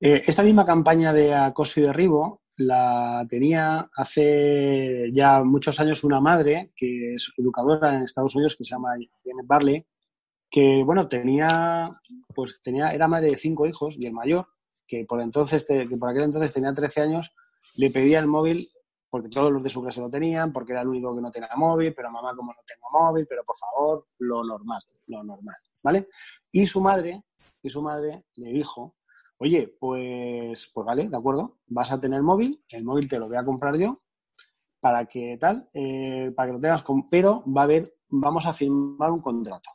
[0.00, 6.20] eh, esta misma campaña de acoso y derribo la tenía hace ya muchos años una
[6.20, 9.86] madre que es educadora en Estados Unidos que se llama Janet Barley,
[10.50, 11.92] que bueno, tenía,
[12.34, 14.48] pues tenía, era madre de cinco hijos y el mayor,
[14.84, 17.32] que por entonces, que por aquel entonces tenía 13 años,
[17.76, 18.68] le pedía el móvil
[19.08, 21.48] porque todos los de su clase lo tenían, porque era el único que no tenía
[21.56, 26.08] móvil, pero mamá como no tengo móvil, pero por favor, lo normal, lo normal, ¿vale?
[26.52, 27.22] Y su madre,
[27.62, 28.96] y su madre le dijo,
[29.38, 33.36] oye, pues, pues vale, de acuerdo, vas a tener móvil, el móvil te lo voy
[33.36, 34.02] a comprar yo,
[34.80, 38.52] para que tal, eh, para que lo tengas con, pero va a haber, vamos a
[38.52, 39.70] firmar un contrato.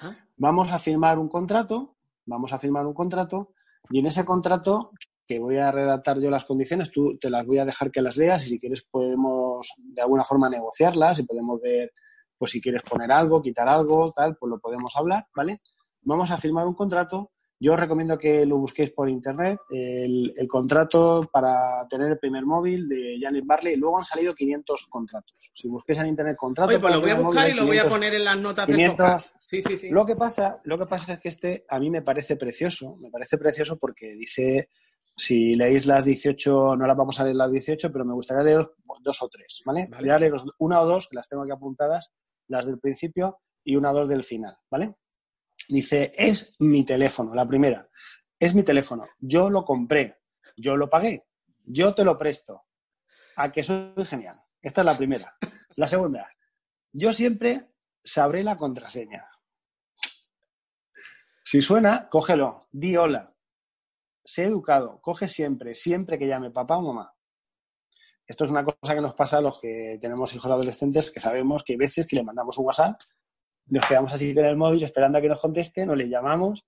[0.00, 0.14] Ah.
[0.36, 3.52] Vamos a firmar un contrato, vamos a firmar un contrato,
[3.90, 4.90] y en ese contrato
[5.26, 8.16] que voy a redactar yo las condiciones, tú te las voy a dejar que las
[8.16, 11.92] leas y si quieres podemos de alguna forma negociarlas y podemos ver,
[12.38, 15.60] pues si quieres poner algo, quitar algo, tal, pues lo podemos hablar, ¿vale?
[16.02, 17.30] Vamos a firmar un contrato.
[17.60, 22.88] Yo os recomiendo que lo busquéis por internet, el, contrato para tener el primer móvil
[22.88, 23.76] de Janet Barley.
[23.76, 25.50] Luego han salido 500 contratos.
[25.54, 26.68] Si busquéis en internet contrato.
[26.68, 29.32] Oye, pues lo voy a buscar y lo voy a poner en las notas 500,
[29.46, 29.90] Sí, sí, sí.
[29.90, 32.96] Lo que, pasa, lo que pasa es que este a mí me parece precioso.
[32.96, 34.68] Me parece precioso porque dice
[35.16, 38.72] si leéis las 18, no las vamos a leer las 18, pero me gustaría leeros
[39.00, 39.88] dos o tres, ¿vale?
[39.98, 42.12] Voy a leeros una o dos, que las tengo aquí apuntadas,
[42.48, 44.96] las del principio y una dos del final, ¿vale?
[45.68, 47.88] Dice, es mi teléfono, la primera.
[48.38, 49.06] Es mi teléfono.
[49.18, 50.20] Yo lo compré,
[50.56, 51.26] yo lo pagué,
[51.64, 52.64] yo te lo presto.
[53.36, 54.40] A que soy genial.
[54.60, 55.36] Esta es la primera.
[55.76, 56.30] La segunda,
[56.92, 59.28] yo siempre sabré la contraseña.
[61.42, 63.34] Si suena, cógelo, di hola
[64.24, 67.13] sé educado, coge siempre, siempre que llame papá o mamá.
[68.26, 71.62] Esto es una cosa que nos pasa a los que tenemos hijos adolescentes, que sabemos
[71.62, 72.98] que hay veces que le mandamos un WhatsApp,
[73.66, 76.64] nos quedamos así con el móvil esperando a que nos conteste, no le llamamos.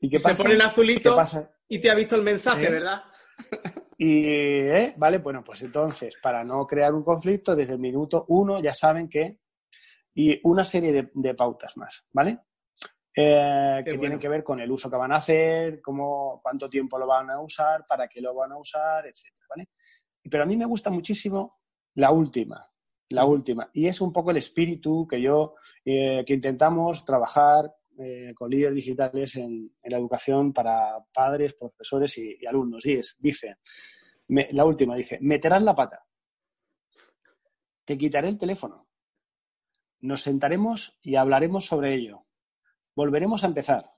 [0.00, 0.36] ¿Y qué pasa?
[0.36, 1.16] Se pone en azulito
[1.68, 2.70] y te ha visto el mensaje, ¿Eh?
[2.70, 3.02] ¿verdad?
[4.00, 4.94] Y, ¿eh?
[4.96, 9.08] vale, bueno, pues entonces, para no crear un conflicto, desde el minuto uno ya saben
[9.08, 9.40] que.
[10.14, 12.38] Y una serie de, de pautas más, ¿vale?
[13.20, 16.96] Eh, que tienen que ver con el uso que van a hacer, cómo, cuánto tiempo
[17.00, 19.68] lo van a usar, para qué lo van a usar, etcétera, ¿vale?
[20.22, 21.50] Pero a mí me gusta muchísimo
[21.94, 22.70] la última,
[23.08, 25.54] la última, y es un poco el espíritu que yo,
[25.84, 32.46] eh, que intentamos trabajar eh, con líderes digitales en, la educación para padres, profesores y,
[32.46, 32.86] alumnos.
[32.86, 33.56] Y es, dice,
[34.28, 36.04] la última dice, meterás la pata,
[37.84, 38.88] te quitaré el teléfono,
[40.00, 42.28] nos sentaremos y hablaremos sobre ello
[42.98, 43.92] Volveremos a empezar.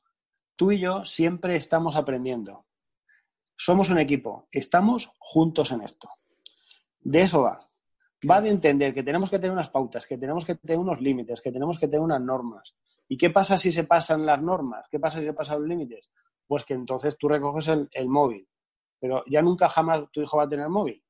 [0.56, 2.66] Tú y yo siempre estamos aprendiendo.
[3.62, 6.08] Somos un equipo, estamos juntos en esto.
[6.98, 7.68] De eso va.
[8.28, 11.42] Va de entender que tenemos que tener unas pautas, que tenemos que tener unos límites,
[11.42, 12.74] que tenemos que tener unas normas.
[13.06, 14.86] ¿Y qué pasa si se pasan las normas?
[14.90, 16.10] ¿Qué pasa si se pasan los límites?
[16.46, 18.48] Pues que entonces tú recoges el, móvil.
[18.98, 21.04] Pero ya nunca jamás tu hijo va a tener móvil.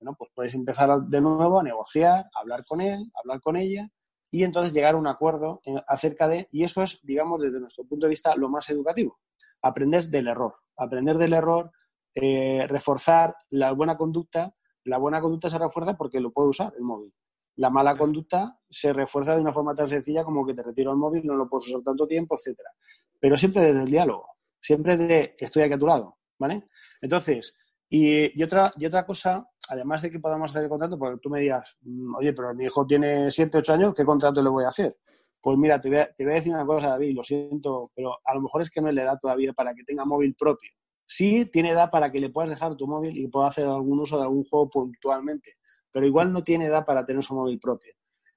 [0.00, 3.90] Bueno, pues puedes empezar de nuevo a negociar, a hablar con él, hablar con ella
[4.30, 8.06] y entonces llegar a un acuerdo acerca de, y eso es, digamos, desde nuestro punto
[8.06, 9.18] de vista, lo más educativo,
[9.60, 11.72] aprender del error, aprender del error,
[12.14, 14.52] eh, reforzar la buena conducta,
[14.84, 17.12] la buena conducta se refuerza porque lo puede usar el móvil.
[17.56, 20.96] La mala conducta se refuerza de una forma tan sencilla como que te retiro el
[20.96, 22.70] móvil, no lo puedes usar tanto tiempo, etcétera.
[23.18, 24.26] Pero siempre desde el diálogo,
[24.60, 26.64] siempre de estoy aquí a tu lado, ¿vale?
[27.00, 27.56] Entonces,
[27.92, 31.40] y, otra, y otra cosa, además de que podamos hacer el contrato, porque tú me
[31.40, 34.68] digas, mm, oye, pero mi hijo tiene 7, 8 años, ¿qué contrato le voy a
[34.68, 34.96] hacer?
[35.40, 38.62] Pues mira, te voy, a, decir una cosa, David, lo siento, pero a lo mejor
[38.62, 40.70] es que no le da todavía para que tenga móvil propio.
[41.12, 44.16] Sí tiene edad para que le puedas dejar tu móvil y pueda hacer algún uso
[44.16, 45.56] de algún juego puntualmente,
[45.90, 47.92] pero igual no tiene edad para tener su móvil propio.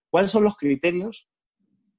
[0.09, 1.29] ¿Cuáles son los criterios?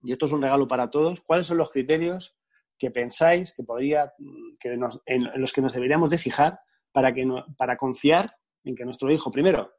[0.03, 1.21] Y esto es un regalo para todos.
[1.21, 2.37] ¿Cuáles son los criterios
[2.77, 4.15] que pensáis que podría,
[4.59, 6.59] que en, los que nos deberíamos de fijar
[6.91, 7.25] para, que
[7.57, 9.75] para confiar en que nuestro hijo, primero,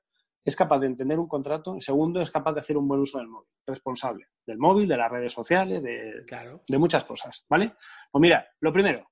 [0.46, 3.28] es capaz de entender un contrato segundo, es capaz de hacer un buen uso del
[3.28, 6.24] móvil, responsable del móvil, de las redes sociales, de,
[6.66, 7.74] de muchas cosas, ¿vale?
[8.10, 9.06] Pues mira, lo primero,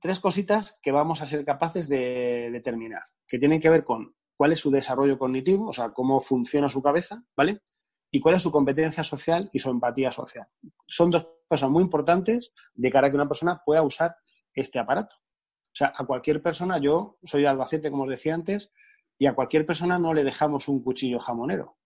[0.00, 4.52] tres cositas que vamos a ser capaces de determinar, que tienen que ver con cuál
[4.52, 7.62] es su desarrollo cognitivo, o sea, cómo funciona su cabeza, ¿vale?
[8.10, 10.46] Y cuál es su competencia social y su empatía social.
[10.86, 14.16] Son dos cosas muy importantes de cara a que una persona pueda usar
[14.54, 15.16] este aparato.
[15.16, 18.72] O sea, a cualquier persona, yo soy de Albacete, como os decía antes,
[19.18, 21.76] y a cualquier persona no le dejamos un cuchillo jamonero.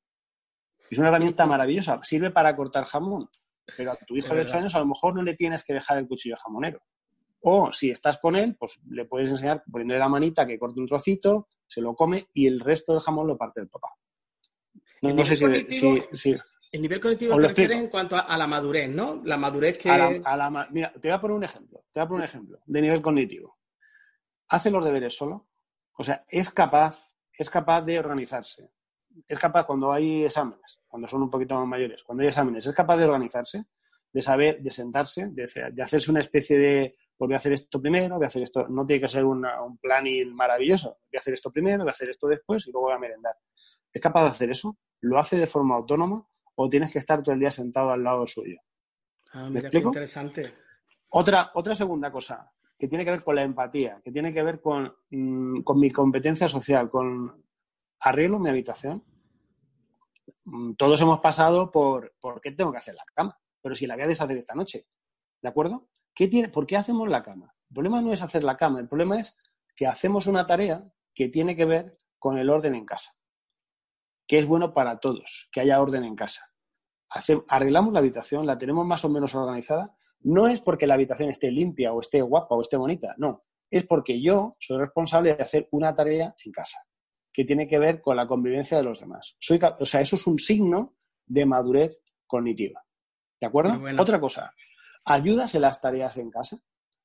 [0.91, 3.29] Es una herramienta maravillosa, sirve para cortar jamón,
[3.77, 5.99] pero a tu hijo de 8 años a lo mejor no le tienes que dejar
[5.99, 6.83] el cuchillo jamonero.
[7.43, 10.87] O si estás con él, pues le puedes enseñar poniéndole la manita que corte un
[10.87, 13.89] trocito, se lo come y el resto del jamón lo parte el papá.
[15.03, 16.37] No, sé si,
[16.73, 19.23] El nivel cognitivo te refieres en cuanto a, la madurez, ¿no?
[19.25, 19.89] La madurez que...
[20.71, 21.85] mira, te voy a poner un ejemplo.
[21.91, 23.59] Te voy a poner un ejemplo de nivel cognitivo.
[24.49, 25.49] Hace los deberes solo.
[25.95, 28.71] O sea, es capaz, es capaz de organizarse.
[29.27, 32.75] Es capaz cuando hay exámenes, cuando son un poquito más mayores, cuando hay exámenes, es
[32.75, 33.65] capaz de organizarse,
[34.13, 38.15] de saber, de sentarse, de hacerse una especie de pues voy a hacer esto primero,
[38.15, 39.45] voy a hacer esto, no tiene que ser un
[39.79, 42.95] planning maravilloso, voy a hacer esto primero, voy a hacer esto después y luego voy
[42.95, 43.35] a merendar.
[43.93, 44.79] ¿Es capaz de hacer eso?
[45.03, 48.27] ¿Lo hace de forma autónoma o tienes que estar todo el día sentado al lado
[48.27, 48.57] suyo?
[49.35, 49.89] Ah, ¿Me explico?
[49.89, 50.55] interesante.
[51.11, 54.59] Otra, otra segunda cosa que tiene que ver con la empatía, que tiene que ver
[54.59, 57.45] con, mm, con mi competencia social, con
[58.01, 59.05] arreglo mi habitación.
[60.45, 63.39] Mm, todos hemos pasado por ¿por qué tengo que hacer la cama?
[63.61, 64.87] Pero si la voy a deshacer esta noche,
[65.43, 65.91] ¿de acuerdo?
[66.29, 67.55] Tiene, ¿Por qué hacemos la cama?
[67.69, 69.37] El problema no es hacer la cama, el problema es
[69.77, 73.17] que hacemos una tarea que tiene que ver con el orden en casa,
[74.27, 76.53] que es bueno para todos, que haya orden en casa.
[77.49, 81.51] arreglamos la habitación, la tenemos más o menos organizada, no es porque la habitación esté
[81.51, 85.69] limpia o esté guapa o esté bonita, no, es porque yo soy responsable de hacer
[85.71, 86.79] una tarea en casa
[87.33, 89.37] que tiene que ver con la convivencia de los demás.
[89.39, 90.97] Soy, o sea, eso es un signo
[91.27, 92.85] de madurez cognitiva.
[93.41, 93.81] ¿De acuerdo?
[93.99, 94.53] Otra cosa,
[95.13, 96.63] ayudas en las tareas en casa.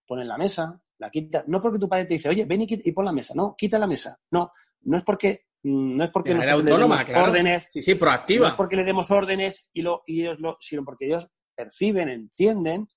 [0.07, 1.43] Ponen la mesa, la quita.
[1.47, 3.33] No porque tu padre te dice, oye, ven y, y pon la mesa.
[3.35, 4.19] No, quita la mesa.
[4.31, 4.51] No,
[4.81, 7.69] no es porque mm, no es porque nos autónoma, órdenes.
[7.71, 8.47] Sí, sí, proactiva.
[8.47, 12.09] No es porque le demos órdenes y, lo, y ellos lo, sino porque ellos perciben,
[12.09, 12.87] entienden,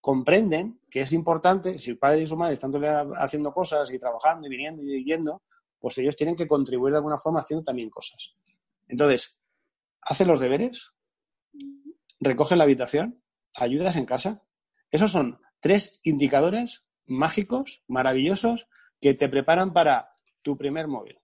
[0.00, 2.72] comprenden que es importante, si el padre y su madre están
[3.16, 5.42] haciendo cosas y trabajando y viniendo y yendo,
[5.78, 8.34] pues ellos tienen que contribuir de alguna forma haciendo también cosas.
[8.88, 9.38] Entonces,
[10.00, 10.92] hacen los deberes,
[12.20, 13.22] recogen la habitación,
[13.54, 14.42] ayudas en casa.
[14.90, 18.66] Esos son tres indicadores mágicos, maravillosos,
[19.00, 20.10] que te preparan para
[20.42, 21.18] tu primer móvil.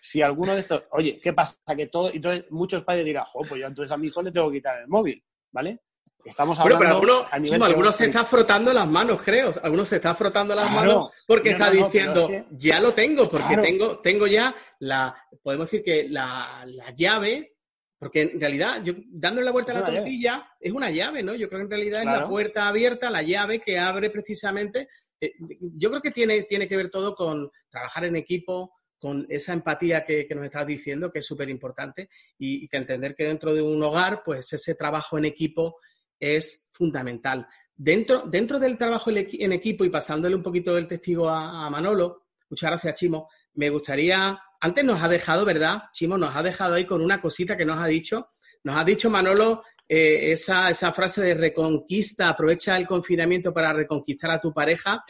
[0.00, 1.58] Si alguno de estos, oye, ¿qué pasa?
[1.76, 4.30] Que todo, y entonces muchos padres dirán, jo, pues yo entonces a mi hijo le
[4.30, 5.80] tengo que quitar el móvil, ¿vale?
[6.24, 7.26] Estamos hablando pero
[7.62, 9.52] algunos, se está frotando las manos, creo.
[9.62, 14.26] Algunos se está frotando las manos porque está diciendo, ya lo tengo, porque tengo, tengo
[14.26, 17.55] ya la, podemos decir que la, la llave
[17.98, 21.34] porque en realidad, yo dándole la vuelta a la tortilla, es una llave, ¿no?
[21.34, 24.88] Yo creo que en realidad es la puerta abierta, la llave que abre precisamente.
[25.18, 29.54] Eh, yo creo que tiene, tiene que ver todo con trabajar en equipo, con esa
[29.54, 33.62] empatía que, nos estás diciendo, que es súper importante, y, que entender que dentro de
[33.62, 35.78] un hogar, pues ese trabajo en equipo
[36.20, 37.46] es fundamental.
[37.74, 42.70] Dentro, dentro del trabajo en equipo y pasándole un poquito del testigo a Manolo, muchas
[42.70, 45.82] gracias, Chimo, me gustaría antes nos ha dejado, ¿verdad?
[45.92, 48.28] Chimo, nos ha dejado ahí con una cosita que nos ha dicho.
[48.64, 54.40] Nos ha dicho Manolo eh, esa, frase de reconquista, aprovecha el confinamiento para reconquistar a
[54.40, 55.04] tu pareja.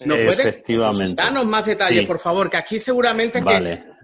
[0.00, 1.22] ¿Nos efectivamente.
[1.22, 3.40] Danos más detalles, por favor, que aquí seguramente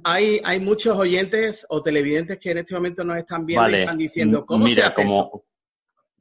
[0.02, 3.98] hay, hay muchos oyentes o televidentes que en este momento nos están viendo y están
[3.98, 5.44] diciendo, ¿cómo se hace eso?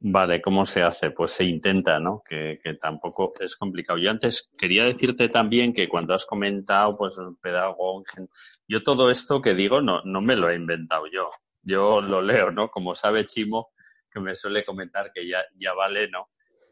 [0.06, 1.12] Vale, ¿cómo se hace?
[1.12, 2.22] Pues se intenta, ¿no?
[2.28, 3.98] Que, tampoco es complicado.
[3.98, 8.04] Yo antes quería decirte también que cuando has comentado, pues, el pedagogo,
[8.68, 11.30] yo todo esto que digo no, no me lo he inventado yo.
[11.62, 12.70] Yo lo leo, ¿no?
[12.70, 13.70] Como sabe Chimo,
[14.10, 16.28] que me suele comentar que ya, ya vale, ¿no?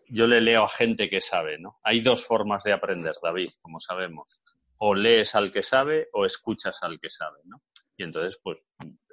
[0.08, 1.80] Yo le leo a gente que sabe, ¿no?
[1.84, 4.42] Hay dos formas de aprender, David, como sabemos.
[4.76, 7.62] O lees al que sabe o escuchas al que sabe, ¿no?
[7.96, 8.62] Y entonces, pues,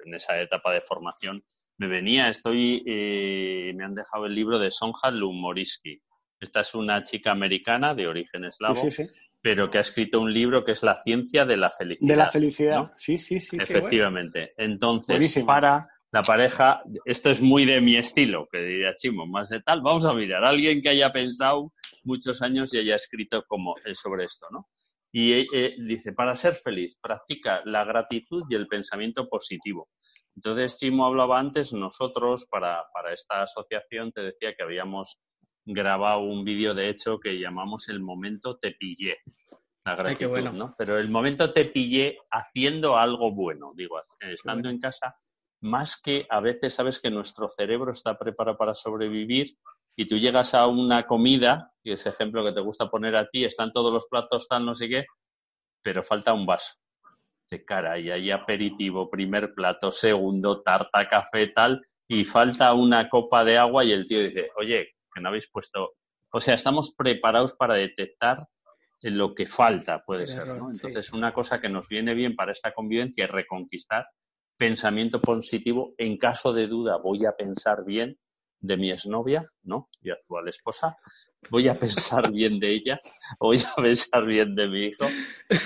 [0.04, 1.42] en esa etapa de formación
[1.80, 5.98] me venía, estoy, eh, me han dejado el libro de Sonja Lumoriski.
[6.38, 8.86] Esta es una chica americana de origen eslavo,
[9.40, 12.08] pero que ha escrito un libro que es La ciencia de la felicidad.
[12.08, 13.56] De la felicidad, sí, sí, sí.
[13.58, 14.52] Efectivamente.
[14.58, 19.62] Entonces, para, la pareja, esto es muy de mi estilo, que diría Chimo, más de
[19.62, 21.72] tal, vamos a mirar, alguien que haya pensado
[22.02, 24.68] muchos años y haya escrito como eh, sobre esto, ¿no?
[25.12, 29.88] Y eh, eh, dice, para ser feliz, practica la gratitud y el pensamiento positivo.
[30.36, 35.20] Entonces, Chimo hablaba antes, nosotros para, para esta asociación te decía que habíamos
[35.64, 39.18] grabado un vídeo, de hecho, que llamamos el momento te pillé.
[39.84, 40.74] La gratitud, ¿no?
[40.78, 45.16] Pero el momento te pillé haciendo algo bueno, digo, estando en casa
[45.60, 49.56] más que a veces sabes que nuestro cerebro está preparado para sobrevivir
[49.96, 53.44] y tú llegas a una comida, y ese ejemplo que te gusta poner a ti,
[53.44, 55.04] están todos los platos tal, no sé qué,
[55.82, 56.74] pero falta un vaso
[57.50, 63.44] de cara y hay aperitivo, primer plato, segundo, tarta, café, tal, y falta una copa
[63.44, 65.88] de agua y el tío dice, oye, que no habéis puesto,
[66.32, 68.46] o sea, estamos preparados para detectar
[69.02, 70.70] lo que falta, puede ser, ¿no?
[70.70, 74.06] Entonces, una cosa que nos viene bien para esta convivencia es reconquistar
[74.56, 75.94] pensamiento positivo.
[75.96, 78.18] En caso de duda, voy a pensar bien
[78.60, 79.88] de mi exnovia, ¿no?
[80.02, 80.96] Y actual esposa.
[81.48, 83.00] Voy a pensar bien de ella,
[83.38, 85.06] voy a pensar bien de mi hijo.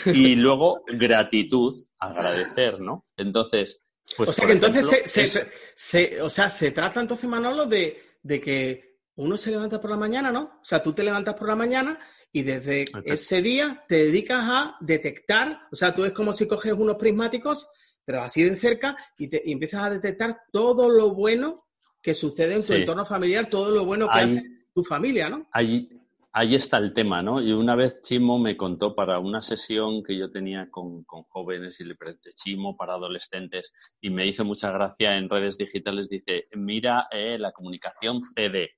[0.06, 3.06] Y luego, gratitud, agradecer, ¿no?
[3.16, 3.80] Entonces,
[4.16, 4.30] pues.
[4.30, 5.42] O sea que entonces
[5.74, 9.96] se, o sea, se trata entonces, Manolo, de, de que uno se levanta por la
[9.96, 10.58] mañana, ¿no?
[10.60, 11.98] O sea, tú te levantas por la mañana
[12.32, 16.72] y desde ese día te dedicas a detectar, o sea, tú es como si coges
[16.72, 17.68] unos prismáticos
[18.04, 21.63] pero así de cerca y, te, empiezas a detectar todo lo bueno
[22.04, 24.42] que sucede en tu entorno familiar, todo lo bueno que hace
[24.74, 25.48] tu familia, ¿no?
[25.52, 25.88] Ahí,
[26.32, 27.40] ahí está el tema, ¿no?
[27.40, 31.84] Y una vez Chimo me contó para una sesión que yo tenía con, jóvenes y
[31.84, 37.08] le pregunté Chimo para adolescentes y me hizo mucha gracia en redes digitales, dice, mira
[37.10, 38.72] eh, la comunicación CD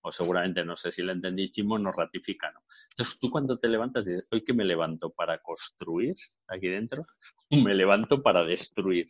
[0.00, 2.62] o seguramente no sé si le entendí, Chimo nos ratifica, ¿no?
[2.90, 6.16] Entonces tú cuando te levantas dices, hoy que me levanto para construir
[6.48, 7.06] aquí dentro,
[7.50, 9.06] me levanto para destruir.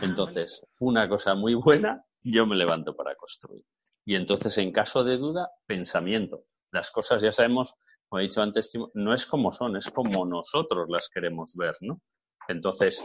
[0.00, 3.64] Entonces, una cosa muy buena, yo me levanto para construir.
[4.04, 6.44] Y entonces, en caso de duda, pensamiento.
[6.70, 7.74] Las cosas ya sabemos,
[8.08, 12.00] como he dicho antes, no es como son, es como nosotros las queremos ver, ¿no?
[12.48, 13.04] Entonces,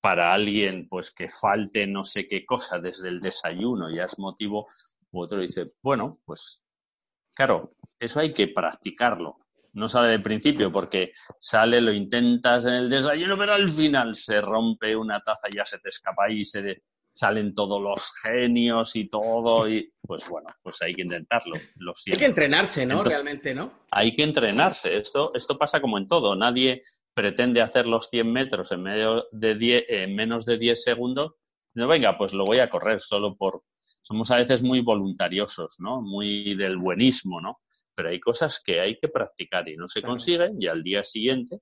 [0.00, 4.68] para alguien, pues que falte no sé qué cosa desde el desayuno ya es motivo,
[5.10, 6.62] u otro dice, bueno, pues
[7.38, 9.36] Claro, eso hay que practicarlo.
[9.74, 14.40] No sale de principio porque sale, lo intentas en el desayuno, pero al final se
[14.40, 16.82] rompe una taza ya se te escapa y se
[17.18, 19.68] salen todos los genios y todo.
[19.68, 21.56] Y pues bueno, pues hay que intentarlo.
[21.76, 23.02] Lo hay que entrenarse, ¿no?
[23.02, 23.72] Realmente, ¿no?
[23.90, 24.96] Hay que entrenarse.
[24.96, 26.36] Esto, esto pasa como en todo.
[26.36, 31.32] Nadie pretende hacer los 100 metros en, medio de en menos de 10 segundos.
[31.74, 33.64] No, venga, pues lo voy a correr solo por,
[34.02, 36.00] somos a veces muy voluntariosos, ¿no?
[36.00, 37.58] Muy del buenismo, ¿no?
[37.96, 41.58] Pero hay cosas que hay que practicar y no se consiguen y al día siguiente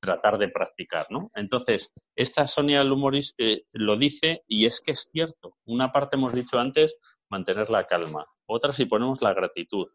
[0.00, 1.30] tratar de practicar, ¿no?
[1.34, 5.56] Entonces, esta Sonia Lumoris eh, lo dice y es que es cierto.
[5.66, 6.96] Una parte hemos dicho antes,
[7.28, 8.26] mantener la calma.
[8.46, 9.86] Otra si ponemos la gratitud.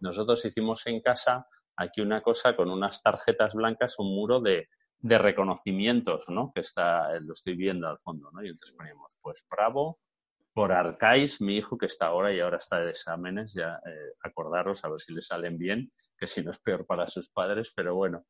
[0.00, 1.46] Nosotros hicimos en casa
[1.76, 4.68] aquí una cosa con unas tarjetas blancas, un muro de,
[5.00, 6.50] reconocimientos, ¿no?
[6.54, 8.42] Que está, lo estoy viendo al fondo, ¿no?
[8.42, 9.98] Y entonces poníamos, pues bravo,
[10.54, 14.82] por Arcais, mi hijo que está ahora y ahora está de exámenes, ya eh, acordaros
[14.84, 15.88] a ver si le salen bien,
[16.24, 18.24] que si no es peor para sus padres, pero bueno,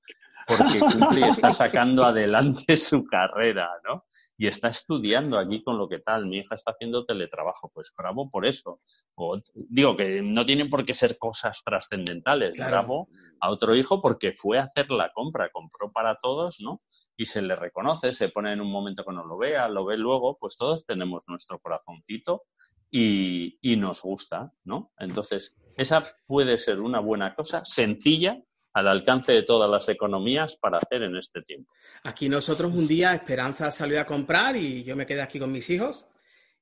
[0.48, 4.04] porque cumple y está sacando adelante su carrera, ¿no?
[4.36, 8.28] Y está estudiando aquí con lo que tal, mi hija está haciendo teletrabajo, pues bravo
[8.28, 8.80] por eso.
[9.14, 13.08] O, digo que no tienen por qué ser cosas trascendentales, bravo
[13.40, 16.80] a otro hijo porque fue a hacer la compra, compró para todos, ¿no?
[17.16, 19.96] Y se le reconoce, se pone en un momento que no lo vea, lo ve
[19.96, 22.42] luego, pues todos tenemos nuestro corazoncito
[22.90, 24.90] y, y nos gusta, ¿no?
[24.98, 28.40] Entonces, esa puede ser una buena cosa, sencilla,
[28.74, 31.72] al alcance de todas las economías para hacer en este tiempo.
[32.02, 35.70] Aquí nosotros un día Esperanza salió a comprar y yo me quedé aquí con mis
[35.70, 36.06] hijos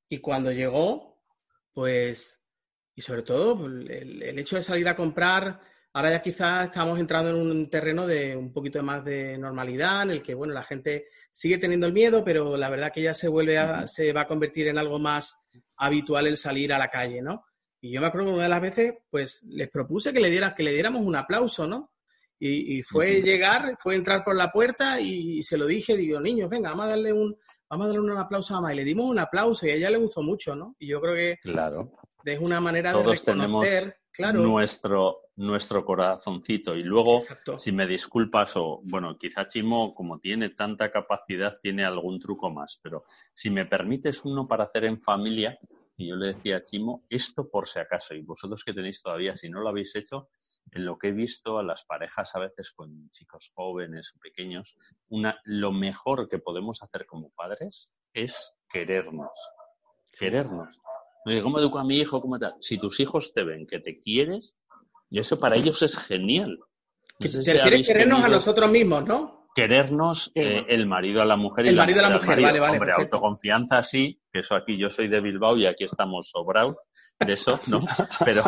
[0.08, 1.22] y cuando llegó,
[1.72, 2.44] pues,
[2.94, 5.58] y sobre todo el, hecho de salir a comprar,
[5.94, 10.10] ahora ya quizás estamos entrando en un terreno de un poquito más de normalidad, en
[10.10, 13.28] el que, bueno, la gente sigue teniendo el miedo, pero la verdad que ya se
[13.28, 17.22] vuelve a, se va a convertir en algo más habitual el salir a la calle,
[17.22, 17.46] ¿no?
[17.84, 20.54] Y yo me acuerdo que una de las veces, pues, les propuse que le, diera,
[20.54, 21.90] que le diéramos un aplauso, ¿no?
[22.44, 26.70] Y, fue llegar, fue entrar por la puerta y, se lo dije, digo, niños, venga,
[26.70, 27.36] vamos a darle un,
[27.70, 28.72] vamos a darle un aplauso a Ama.
[28.72, 30.74] Y le dimos un aplauso y a ella le gustó mucho, ¿no?
[30.80, 31.92] Y yo creo que claro.
[32.24, 34.40] es una manera de reconocer, claro.
[34.40, 36.74] nuestro, nuestro corazoncito.
[36.74, 37.20] Y luego,
[37.58, 42.80] si me disculpas, o bueno, quizá Chimo, como tiene tanta capacidad, tiene algún truco más,
[42.82, 43.04] pero
[43.34, 45.56] si me permites uno para hacer en familia,
[46.02, 49.36] y yo le decía a Chimo, esto por si acaso, y vosotros que tenéis todavía,
[49.36, 50.28] si no lo habéis hecho,
[50.70, 54.76] en lo que he visto a las parejas a veces con chicos jóvenes o pequeños,
[55.08, 59.30] una, lo mejor que podemos hacer como padres es querernos.
[60.18, 60.80] querernos.
[61.42, 62.20] ¿Cómo educo a mi hijo?
[62.20, 62.54] ¿Cómo tal?
[62.60, 64.56] Si tus hijos te ven que te quieres,
[65.08, 66.58] y eso para ellos es genial.
[67.20, 67.42] No
[67.86, 69.42] querernos a nosotros mismos, ¿no?
[69.54, 71.66] querernos eh, el marido a la mujer.
[71.66, 72.78] El marido a la mujer, vale, vale.
[72.78, 76.76] Hombre, autoconfianza sí, que eso aquí yo soy de Bilbao y aquí estamos sobrados
[77.20, 77.84] de eso, ¿no?
[78.24, 78.42] Pero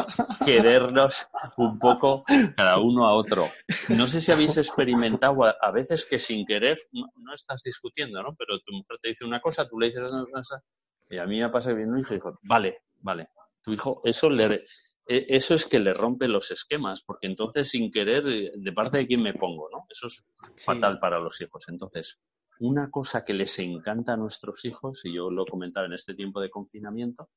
[0.45, 2.24] querernos un poco
[2.57, 3.51] cada uno a otro.
[3.91, 8.35] No sé si habéis experimentado a, veces que sin querer no, estás discutiendo, ¿no?
[8.37, 10.62] Pero tu mujer te dice una cosa, tú le dices una cosa,
[11.11, 13.28] y a mí me pasa que viene un hijo y dijo, vale, vale,
[13.62, 14.64] tu hijo, eso le,
[15.07, 18.99] e, eso es que le rompe los esquemas, porque entonces sin querer, eh, de parte
[18.99, 19.87] de quién me pongo, ¿no?
[19.91, 20.24] Eso es
[20.57, 21.64] fatal para los hijos.
[21.68, 22.20] Entonces,
[22.61, 26.41] una cosa que les encanta a nuestros hijos, y yo lo comentaba en este tiempo
[26.41, 27.29] de confinamiento,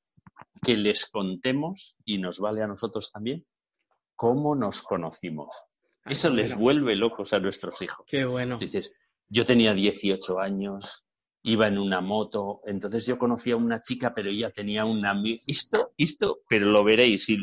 [0.61, 3.45] que les contemos, y nos vale a nosotros también,
[4.15, 5.49] cómo nos conocimos.
[6.03, 8.05] Ah, eso les vuelve locos a nuestros hijos.
[8.07, 8.57] Qué bueno.
[8.57, 8.93] Dices,
[9.29, 11.05] yo tenía 18 años,
[11.43, 15.21] iba en una moto, entonces yo conocía a una chica, pero ella tenía una...
[15.45, 17.37] Esto, esto, pero lo veréis, y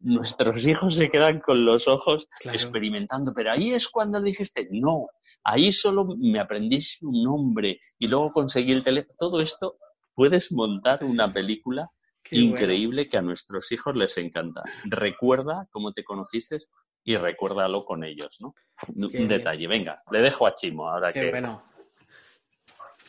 [0.00, 5.08] nuestros hijos se quedan con los ojos experimentando, pero ahí es cuando dijiste, no,
[5.44, 9.14] ahí solo me aprendí su nombre y luego conseguí el teléfono.
[9.18, 9.78] Todo esto
[10.14, 11.90] puedes montar una película
[12.30, 14.62] increíble que a nuestros hijos les encanta.
[14.84, 16.58] Recuerda cómo te conociste
[17.04, 18.54] y recuérdalo con ellos, ¿no?
[18.94, 19.66] un detalle.
[19.66, 21.30] Venga, le dejo a Chimo ahora que.
[21.30, 21.62] Bueno.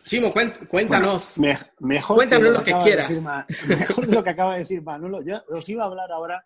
[0.04, 0.32] Chimo,
[0.70, 1.38] cuéntanos.
[1.38, 3.22] mejor cuéntanos lo que, quieras.
[3.68, 5.22] mejor de lo que acaba de decir Manolo.
[5.22, 6.44] Yo os iba a hablar ahora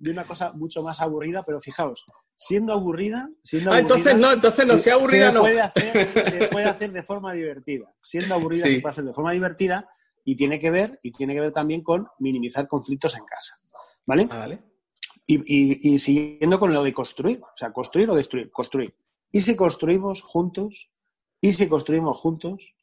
[0.00, 4.66] de una cosa mucho más aburrida, pero fijaos, siendo aburrida, siendo ah, entonces no, entonces
[4.66, 5.40] no, sea aburrida se no.
[5.42, 7.94] Puede hacer, se puede hacer de forma divertida.
[8.02, 9.88] Siendo aburrida se puede hacer de forma divertida
[10.24, 13.60] y tiene que ver, y tiene que ver también con minimizar conflictos en casa.
[14.06, 14.26] ¿Vale?
[14.30, 14.62] Ah, vale.
[15.26, 18.94] Y, y, siguiendo con lo de construir, o sea, construir o destruir, construir.
[19.30, 20.90] ¿Y si construimos juntos?
[21.40, 22.74] ¿Y si construimos juntos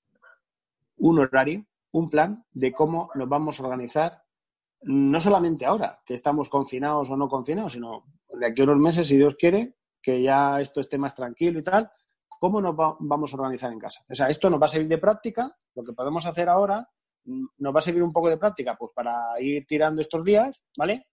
[0.98, 4.24] un horario, un plan de cómo nos vamos a organizar,
[4.82, 9.08] no solamente ahora, que estamos confinados o no confinados, sino de aquí a unos meses,
[9.08, 11.90] si Dios quiere, que ya esto esté más tranquilo y tal,
[12.40, 14.02] cómo nos vamos a organizar en casa.
[14.10, 16.88] O sea, esto nos va a servir de práctica, lo que podemos hacer ahora
[17.26, 20.64] mm, nos va a servir un poco de práctica, pues para ir tirando estos días,
[20.78, 21.08] ¿vale?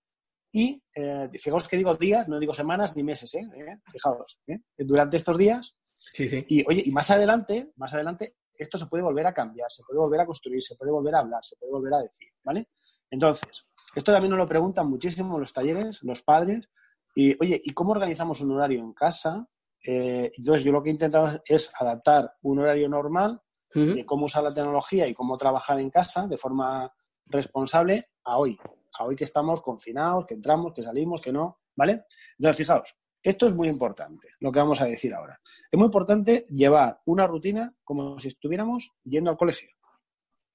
[0.52, 3.44] Y eh, fijaos que digo días, no digo semanas ni meses, ¿eh?
[3.56, 3.80] ¿Eh?
[3.90, 4.60] Fijaos, ¿eh?
[4.78, 5.76] durante estos días.
[5.98, 6.44] Sí, sí.
[6.48, 9.98] Y oye, y más adelante, más adelante, esto se puede volver a cambiar, se puede
[9.98, 12.68] volver a construir, se puede volver a hablar, se puede volver a decir, ¿vale?
[13.10, 16.68] Entonces, esto también nos lo preguntan muchísimo los talleres, los padres,
[17.14, 19.46] y oye, ¿y cómo organizamos un horario en casa?
[19.86, 23.40] Eh, entonces, yo lo que he intentado es adaptar un horario normal
[23.74, 26.92] de cómo usar la tecnología y cómo trabajar en casa de forma
[27.26, 28.56] responsable a hoy,
[28.96, 32.04] a hoy que estamos confinados, que entramos, que salimos, que no, ¿vale?
[32.38, 35.40] Entonces, fijaos, esto es muy importante, lo que vamos a decir ahora.
[35.70, 39.70] Es muy importante llevar una rutina como si estuviéramos yendo al colegio.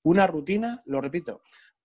[0.03, 1.41] Una rutina, lo repito,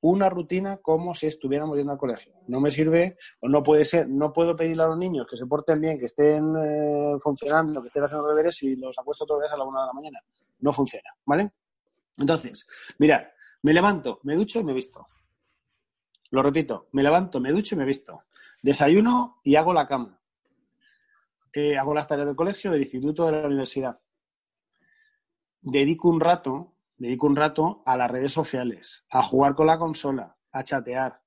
[0.07, 2.35] una rutina como si estuviéramos yendo al colegio.
[2.47, 5.47] No me sirve, o no puede ser, no puedo pedirle a los niños que se
[5.47, 9.49] porten bien, que estén eh, funcionando, que estén haciendo deberes y los apuesto todos los
[9.49, 10.21] días a la una de la mañana.
[10.61, 11.53] No funciona, ¿vale?
[12.19, 12.67] Entonces,
[12.99, 13.23] mirad,
[13.63, 15.07] me levanto, me ducho y me visto.
[16.31, 18.25] Lo repito, me levanto, me ducho y me visto.
[18.63, 20.21] Desayuno y hago la cama
[21.79, 23.99] hago las tareas del colegio, del instituto, de la universidad.
[25.61, 30.37] Dedico un rato, dedico un rato a las redes sociales, a jugar con la consola,
[30.53, 31.21] a chatear,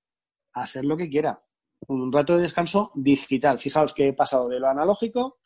[0.53, 1.37] a hacer lo que quiera.
[1.87, 3.59] Un rato de descanso digital.
[3.59, 5.39] Fijaos que he pasado de lo analógico,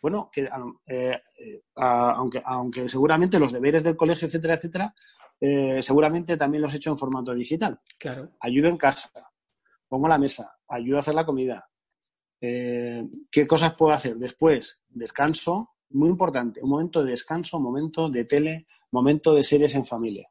[0.00, 0.48] bueno, que
[0.86, 4.94] eh, eh, aunque, aunque seguramente los deberes del colegio, etcétera, etcétera,
[5.40, 7.80] eh, seguramente también los he hecho en formato digital.
[7.98, 8.30] Claro.
[8.40, 9.10] Ayudo en casa,
[9.88, 11.68] pongo la mesa, ayudo a hacer la comida,
[12.44, 14.16] eh, ¿Qué cosas puedo hacer?
[14.16, 19.74] Después, descanso, muy importante, un momento de descanso, un momento de tele, momento de series
[19.74, 20.28] en familia.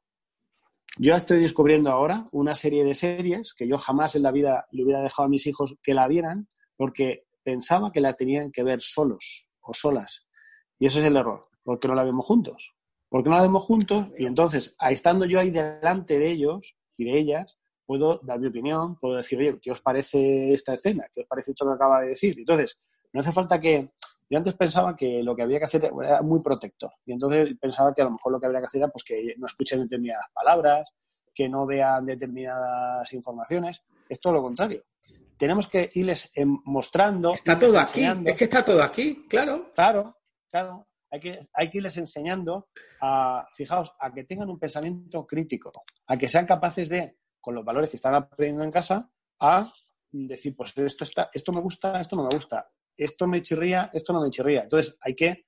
[0.97, 4.83] Yo estoy descubriendo ahora una serie de series que yo jamás en la vida le
[4.83, 8.81] hubiera dejado a mis hijos que la vieran porque pensaba que la tenían que ver
[8.81, 10.27] solos o solas.
[10.79, 12.73] Y eso es el error, porque no la vemos juntos.
[13.07, 17.17] Porque no la vemos juntos y entonces, estando yo ahí delante de ellos y de
[17.17, 21.05] ellas, puedo dar mi opinión, puedo decir, oye, ¿qué os parece esta escena?
[21.13, 22.39] ¿Qué os parece esto que acaba de decir?
[22.39, 22.79] Entonces,
[23.13, 23.91] no hace falta que...
[24.31, 26.89] Yo antes pensaba que lo que había que hacer era muy protector.
[27.05, 29.35] Y entonces pensaba que a lo mejor lo que habría que hacer era pues, que
[29.37, 30.95] no escuchen determinadas palabras,
[31.35, 33.83] que no vean determinadas informaciones.
[34.07, 34.85] Es todo lo contrario.
[35.35, 36.31] Tenemos que irles
[36.63, 37.33] mostrando.
[37.33, 38.05] Está todo aquí.
[38.23, 39.73] Es que está todo aquí, claro.
[39.75, 40.17] Claro,
[40.49, 40.87] claro.
[41.11, 42.69] Hay que, hay que irles enseñando
[43.01, 45.73] a, fijaos, a que tengan un pensamiento crítico,
[46.07, 49.11] a que sean capaces de con los valores que están aprendiendo en casa
[49.41, 49.69] a
[50.09, 52.71] decir, pues esto, está, esto me gusta, esto no me gusta,
[53.03, 54.63] esto me chirría, esto no me chirría.
[54.63, 55.45] Entonces hay que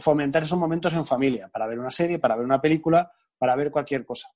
[0.00, 3.70] fomentar esos momentos en familia, para ver una serie, para ver una película, para ver
[3.70, 4.28] cualquier cosa.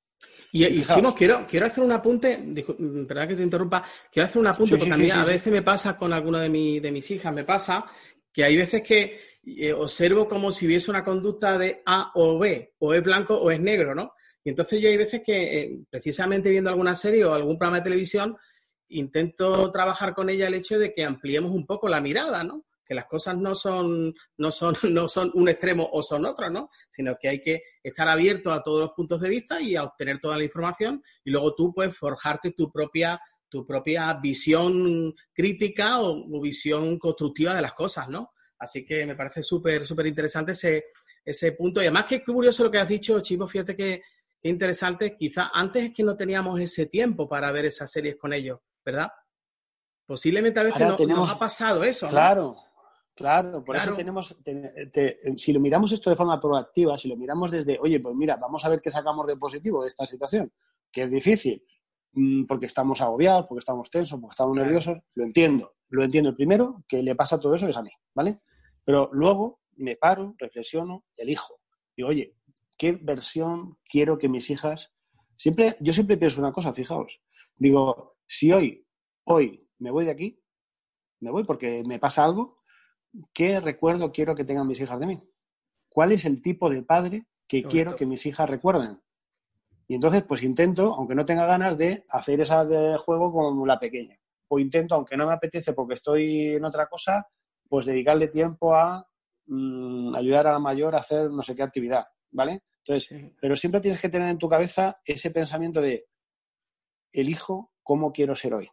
[0.52, 0.84] Y, y
[1.16, 4.96] quiero, quiero hacer un apunte, verdad que te interrumpa, quiero hacer un apunte porque a
[4.96, 7.84] mí a veces me pasa con alguna de, de mis hijas, me pasa
[8.32, 12.74] que hay veces que eh, observo como si hubiese una conducta de A o B,
[12.78, 14.12] o es blanco o es negro, ¿no?
[14.44, 17.84] Y entonces yo hay veces que, eh, precisamente viendo alguna serie o algún programa de
[17.84, 18.36] televisión,
[18.88, 22.64] intento trabajar con ella el hecho de que ampliemos un poco la mirada, ¿no?
[22.86, 26.70] Que las cosas no son, no son, no son un extremo o son otro, ¿no?
[26.90, 30.20] Sino que hay que estar abierto a todos los puntos de vista y a obtener
[30.20, 36.40] toda la información y luego tú puedes forjarte tu propia, tu propia visión crítica o,
[36.40, 38.32] visión constructiva de las cosas, ¿no?
[38.58, 40.86] Así que me parece súper, súper interesante ese,
[41.24, 41.80] ese punto.
[41.80, 43.46] Y además, qué curioso lo que has dicho, Chivo.
[43.46, 44.02] Fíjate que,
[44.42, 45.16] interesante.
[45.16, 48.58] Quizás antes es que no teníamos ese tiempo para ver esas series con ellos.
[48.88, 49.12] ¿Verdad?
[50.06, 52.08] Posiblemente a veces nos ha pasado eso.
[52.08, 52.56] Claro,
[53.14, 54.34] claro, por eso tenemos,
[55.36, 58.64] si lo miramos esto de forma proactiva, si lo miramos desde, oye, pues mira, vamos
[58.64, 60.50] a ver qué sacamos de positivo de esta situación,
[60.90, 61.62] que es difícil,
[62.12, 66.30] mm, porque estamos agobiados, porque estamos tensos, porque estamos nerviosos, lo entiendo, lo entiendo.
[66.30, 68.40] El primero que le pasa todo eso es a mí, ¿vale?
[68.82, 71.60] Pero luego me paro, reflexiono, elijo.
[71.94, 72.36] Y oye,
[72.78, 74.94] ¿qué versión quiero que mis hijas...
[75.36, 77.20] Siempre, yo siempre pienso una cosa, fijaos.
[77.58, 78.86] Digo, si hoy,
[79.24, 80.40] hoy me voy de aquí,
[81.20, 82.58] me voy porque me pasa algo,
[83.32, 85.22] ¿qué recuerdo quiero que tengan mis hijas de mí?
[85.88, 89.00] ¿Cuál es el tipo de padre que quiero que mis hijas recuerden?
[89.88, 93.80] Y entonces, pues intento, aunque no tenga ganas, de hacer esa de juego como la
[93.80, 94.18] pequeña.
[94.48, 97.26] O intento, aunque no me apetece porque estoy en otra cosa,
[97.68, 99.06] pues dedicarle tiempo a
[99.46, 102.60] mm, ayudar a la mayor a hacer no sé qué actividad, ¿vale?
[102.84, 106.06] Entonces, pero siempre tienes que tener en tu cabeza ese pensamiento de
[107.12, 108.70] elijo cómo quiero ser hoy.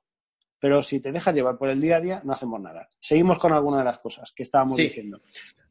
[0.60, 2.88] Pero si te dejas llevar por el día a día, no hacemos nada.
[3.00, 5.22] Seguimos con alguna de las cosas que estábamos diciendo.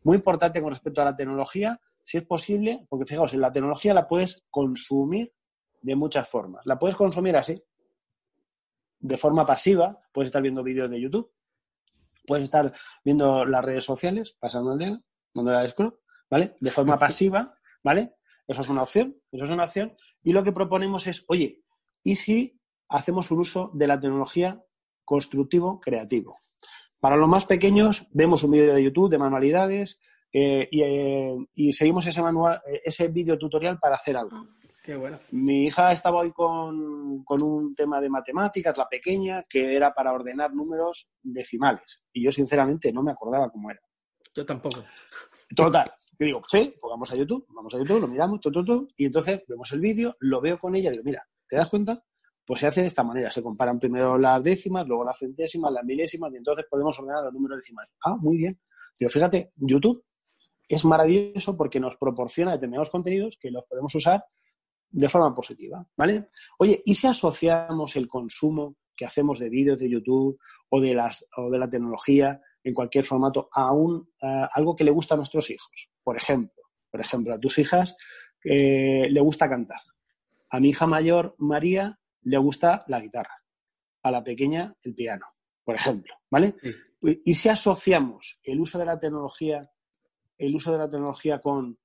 [0.02, 3.94] Muy importante con respecto a la tecnología, si es posible, porque fijaos, en la tecnología
[3.94, 5.32] la puedes consumir
[5.80, 6.64] de muchas formas.
[6.66, 7.62] La puedes consumir así,
[9.00, 11.30] de forma pasiva, puedes estar viendo vídeos de YouTube,
[12.26, 12.72] puedes estar
[13.04, 15.02] viendo las redes sociales, pasando el dedo,
[15.34, 15.98] donde la scroll,
[16.30, 16.56] ¿vale?
[16.60, 18.14] De forma pasiva, ¿vale?
[18.46, 19.96] Eso es una opción, eso es una opción.
[20.22, 21.63] Y lo que proponemos es, oye,
[22.04, 24.62] ¿y si hacemos un uso de la tecnología
[25.04, 26.36] constructivo creativo.
[26.98, 30.00] Para los más pequeños, vemos un vídeo de YouTube de manualidades
[30.32, 34.48] eh, eh, y, seguimos ese, manual, ese vídeo tutorial para hacer algo.
[34.82, 35.18] Qué bueno.
[35.30, 40.12] Mi hija estaba hoy con, con, un tema de matemáticas, la pequeña, que era para
[40.12, 42.00] ordenar números decimales.
[42.12, 43.80] Y yo, sinceramente, no me acordaba cómo era.
[44.34, 44.84] Yo tampoco.
[45.54, 45.92] Total.
[46.18, 49.42] Que digo, sí, pues vamos a YouTube, vamos a YouTube, lo miramos, todo, y entonces
[49.48, 52.02] vemos el vídeo, lo veo con ella y digo, mira, ¿te das cuenta?
[52.44, 55.84] Pues se hace de esta manera, se comparan primero las décimas, luego las centésimas, las
[55.84, 57.92] milésimas y entonces podemos ordenar los números decimales.
[58.04, 58.60] Ah, muy bien.
[58.98, 60.04] Pero fíjate, YouTube
[60.68, 64.24] es maravilloso porque nos proporciona determinados contenidos que los podemos usar
[64.90, 66.28] de forma positiva, ¿vale?
[66.58, 70.40] Oye, ¿y si asociamos el consumo que hacemos de vídeos de YouTube
[70.70, 74.90] o de, las, o de la tecnología en cualquier formato a, un, algo que le
[74.90, 75.88] gusta a nuestros hijos?
[76.02, 77.96] Por ejemplo, por ejemplo, a tus hijas
[78.44, 79.80] eh, le gusta cantar.
[80.54, 83.42] A mi hija mayor, María, le gusta la guitarra,
[84.04, 85.26] a la pequeña el piano,
[85.64, 86.54] por ejemplo, ¿vale?
[87.02, 89.68] Y si asociamos el uso de la tecnología,
[90.38, 91.76] el uso de la tecnología con,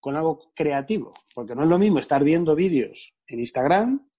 [0.00, 4.10] con algo creativo, porque no es lo mismo estar viendo vídeos en Instagram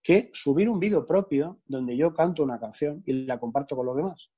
[0.00, 3.96] que subir un vídeo propio donde yo canto una canción y la comparto con los
[3.96, 4.30] demás.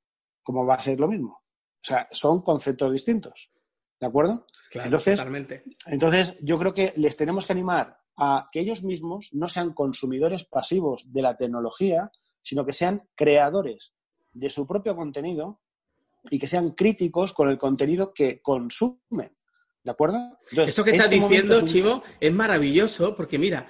[0.43, 1.33] ¿Cómo va a ser lo mismo?
[1.35, 3.51] O sea, son conceptos distintos.
[4.01, 4.47] ¿De acuerdo?
[4.73, 5.23] entonces,
[5.87, 10.45] entonces, yo creo que les tenemos que animar a que ellos mismos no sean consumidores
[10.45, 12.11] pasivos de la tecnología,
[12.43, 13.95] sino que sean creadores
[14.33, 15.61] de su propio contenido
[16.29, 19.37] y que sean críticos con el contenido que consumen.
[19.85, 20.19] ¿De acuerdo?
[20.51, 23.69] Eso que estás este diciendo, Chivo, es maravilloso porque mira,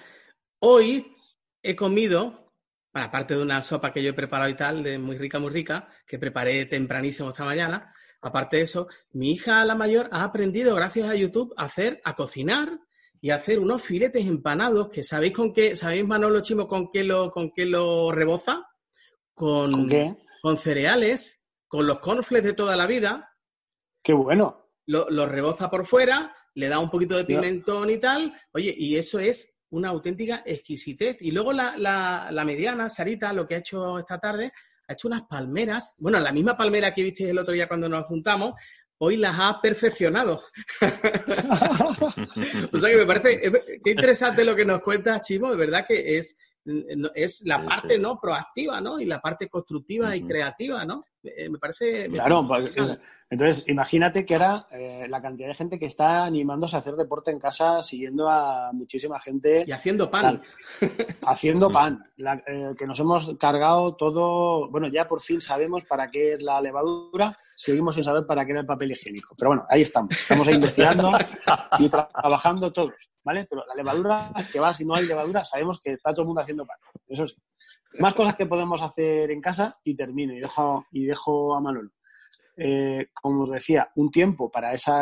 [0.61, 1.14] hoy
[1.62, 2.53] he comido,
[2.94, 5.88] aparte de una sopa que yo he preparado y tal, de muy rica, muy rica,
[6.07, 11.09] que preparé tempranísimo esta mañana, aparte de eso, mi hija, la mayor, ha aprendido gracias
[11.09, 12.80] a YouTube a hacer, a cocinar
[13.21, 17.31] y hacer unos filetes empanados que sabéis con qué, ¿sabéis Manolo Chimo con qué lo,
[17.31, 18.66] con qué lo reboza?
[19.35, 19.89] Con,
[20.43, 23.33] ¿Con, cereales, con los cornflakes de toda la vida.
[24.03, 24.66] Qué bueno.
[24.87, 28.33] Lo, reboza por fuera, le da un poquito de pimentón y tal.
[28.53, 31.19] Oye, y eso es una auténtica exquisitez.
[31.21, 34.51] Y luego la, la, la, mediana, Sarita, lo que ha hecho esta tarde,
[34.89, 35.95] ha hecho unas palmeras.
[35.99, 38.55] Bueno, la misma palmera que visteis el otro día cuando nos juntamos,
[38.99, 40.42] hoy las ha perfeccionado.
[42.72, 43.40] o sea que me parece,
[43.82, 46.36] qué interesante lo que nos cuenta Chimo, de verdad que es
[47.14, 49.01] es la parte no proactiva, ¿no?
[49.01, 51.05] Y la parte constructiva y creativa, ¿no?
[51.22, 52.09] Eh, me parece...
[52.09, 52.99] claro, pues,
[53.30, 57.30] entonces imagínate que era eh, la cantidad de gente que está animándose a hacer deporte
[57.30, 59.64] en casa, siguiendo a muchísima gente.
[59.66, 60.42] Y haciendo pan.
[61.22, 62.05] haciendo pan.
[62.18, 66.61] Eh, que nos hemos cargado todo, bueno, ya por fin sabemos para qué es la
[66.61, 69.34] levadura, seguimos sin saber para qué era el papel higiénico.
[69.36, 70.14] Pero bueno, ahí estamos.
[70.14, 71.11] Estamos investigando
[71.80, 73.46] y trabajando todos, ¿vale?
[73.50, 76.40] Pero la levadura, que va, si no hay levadura, sabemos que está todo el mundo
[76.40, 76.78] haciendo pan.
[77.09, 77.34] Eso sí.
[77.98, 81.90] Más cosas que podemos hacer en casa y termino y dejo, y dejo a Manolo.
[82.56, 84.92] Eh, como os decía, un tiempo para ese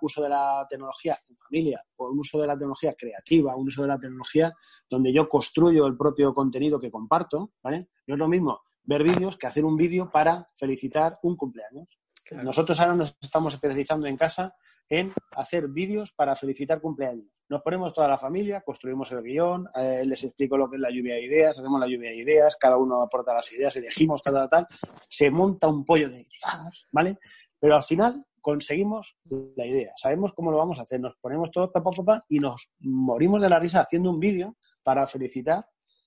[0.00, 3.82] uso de la tecnología en familia o un uso de la tecnología creativa, un uso
[3.82, 4.52] de la tecnología
[4.88, 7.88] donde yo construyo el propio contenido que comparto, ¿vale?
[8.06, 12.00] No es lo mismo ver vídeos que hacer un vídeo para felicitar un cumpleaños.
[12.30, 14.54] Nosotros ahora nos estamos especializando en casa
[14.88, 17.44] en hacer vídeos para felicitar cumpleaños.
[17.50, 20.88] Nos ponemos toda la familia, construimos el guion, eh, les explico lo que es la
[20.90, 24.48] lluvia de ideas, hacemos la lluvia de ideas, cada uno aporta las ideas, elegimos tal,
[24.48, 24.66] tal,
[25.10, 27.18] se monta un pollo de ideas, ¿vale?
[27.60, 29.18] Pero al final conseguimos
[29.54, 32.70] la idea, sabemos cómo lo vamos a hacer, nos ponemos todo papá, papá, y nos
[32.78, 35.66] morimos de la risa haciendo un vídeo para felicitar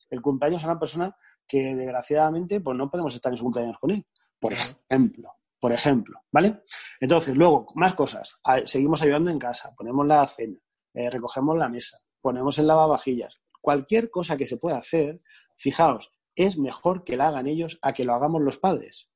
[0.09, 1.15] el cumpleaños a una persona
[1.52, 4.06] que desgraciadamente pues no podemos estar en su cumpleaños con él,
[4.39, 5.34] por ejemplo.
[5.60, 6.62] Por ejemplo, ¿vale?
[6.99, 8.39] Entonces, luego, más cosas.
[8.66, 10.58] Seguimos ayudando en casa, ponemos la cena,
[10.95, 13.39] eh, recogemos la mesa, ponemos el lavavajillas.
[13.62, 15.22] Cualquier cosa que se pueda hacer,
[15.58, 19.08] fijaos, es mejor que la hagan ellos a que lo hagamos los padres.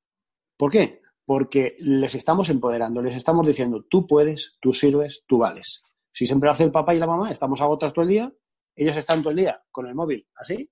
[0.56, 1.02] ¿Por qué?
[1.26, 5.82] Porque les estamos empoderando, les estamos diciendo, tú puedes, tú sirves, tú vales.
[6.12, 8.32] Si siempre lo hace el papá y la mamá, estamos agotados todo el día,
[8.76, 10.70] ellos están todo el día con el móvil así,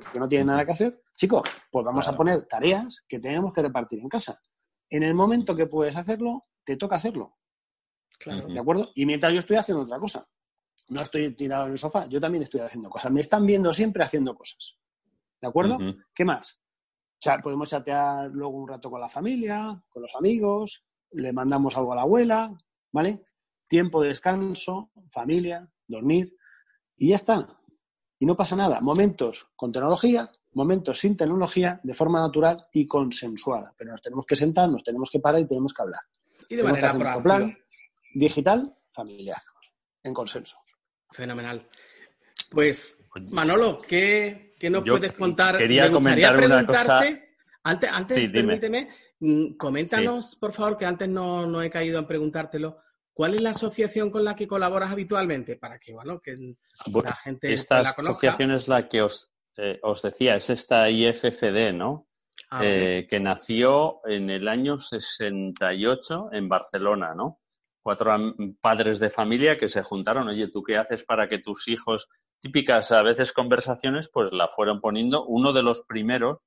[0.00, 1.02] porque no tienen nada que hacer.
[1.16, 4.40] Chicos, pues vamos a poner tareas que tenemos que repartir en casa.
[4.88, 7.38] En el momento que puedes hacerlo, te toca hacerlo.
[8.18, 8.46] Claro.
[8.48, 8.90] ¿De acuerdo?
[8.94, 10.28] Y mientras yo estoy haciendo otra cosa.
[10.88, 13.10] No estoy tirado en el sofá, yo también estoy haciendo cosas.
[13.10, 14.78] Me están viendo siempre haciendo cosas.
[15.40, 15.78] ¿De acuerdo?
[16.14, 16.60] ¿Qué más?
[17.14, 21.76] O sea, podemos chatear luego un rato con la familia, con los amigos, le mandamos
[21.76, 22.54] algo a la abuela,
[22.92, 23.24] ¿vale?
[23.66, 26.36] Tiempo de descanso, familia, dormir,
[26.96, 27.46] y ya está.
[28.18, 28.80] Y no pasa nada.
[28.80, 33.74] Momentos con tecnología, momentos sin tecnología, de forma natural y consensuada.
[33.76, 36.00] Pero nos tenemos que sentar, nos tenemos que parar y tenemos que hablar.
[36.48, 37.22] Y de manera proactiva.
[37.22, 37.58] plan
[38.14, 39.42] digital, familiar,
[40.02, 40.58] en consenso.
[41.10, 41.68] Fenomenal.
[42.50, 45.58] Pues, Manolo, ¿qué, qué nos puedes contar?
[45.58, 47.02] Quería comentar una cosa.
[47.66, 48.90] Antes, antes permíteme,
[49.20, 52.83] mm, coméntanos, por favor, que antes no, no he caído en preguntártelo.
[53.14, 55.56] ¿Cuál es la asociación con la que colaboras habitualmente?
[55.56, 58.18] Para que, bueno, que la gente esta la conozca.
[58.18, 62.08] asociación es la que os, eh, os decía, es esta IFFD, ¿no?
[62.50, 67.40] Ah, eh, que nació en el año 68 en Barcelona, ¿no?
[67.80, 68.16] Cuatro
[68.60, 72.08] padres de familia que se juntaron, oye, ¿tú qué haces para que tus hijos,
[72.40, 75.24] típicas a veces conversaciones, pues la fueron poniendo.
[75.24, 76.42] Uno de los primeros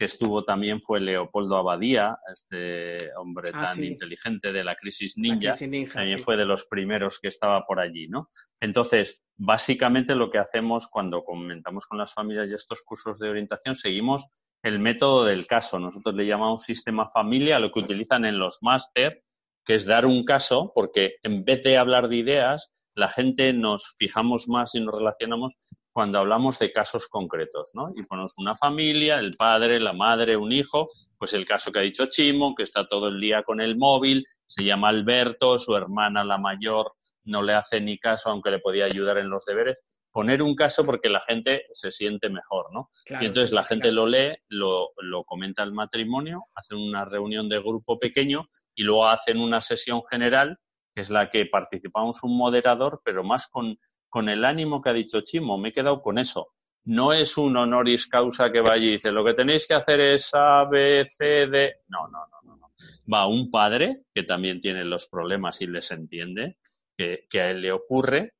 [0.00, 5.54] que estuvo también fue Leopoldo Abadía, este hombre ah, tan inteligente de la crisis ninja,
[5.92, 8.30] también fue de los primeros que estaba por allí, ¿no?
[8.62, 13.74] Entonces, básicamente lo que hacemos cuando comentamos con las familias y estos cursos de orientación,
[13.74, 14.26] seguimos
[14.62, 15.78] el método del caso.
[15.78, 19.22] Nosotros le llamamos sistema familia, lo que utilizan en los máster,
[19.66, 22.70] que es dar un caso, porque en vez de hablar de ideas,
[23.00, 25.54] la gente nos fijamos más y nos relacionamos
[25.90, 27.92] cuando hablamos de casos concretos, ¿no?
[27.96, 30.86] Y ponemos una familia, el padre, la madre, un hijo,
[31.18, 34.26] pues el caso que ha dicho Chimo, que está todo el día con el móvil,
[34.46, 36.92] se llama Alberto, su hermana, la mayor,
[37.24, 39.82] no le hace ni caso, aunque le podía ayudar en los deberes.
[40.12, 42.88] Poner un caso porque la gente se siente mejor, ¿no?
[43.20, 47.60] y entonces la gente lo lee, lo, lo comenta el matrimonio, hacen una reunión de
[47.60, 50.58] grupo pequeño y luego hacen una sesión general,
[51.00, 53.76] es la que participamos un moderador, pero más con
[54.10, 56.48] con el ánimo que ha dicho Chimo, me he quedado con eso.
[56.84, 60.30] No es un honoris causa que vaya y dice, lo que tenéis que hacer es
[60.34, 61.76] A, B, C, D.
[61.88, 62.72] No, no, no, no.
[63.12, 66.58] Va un padre que también tiene los problemas y les entiende,
[66.96, 68.34] que, a él le ocurre,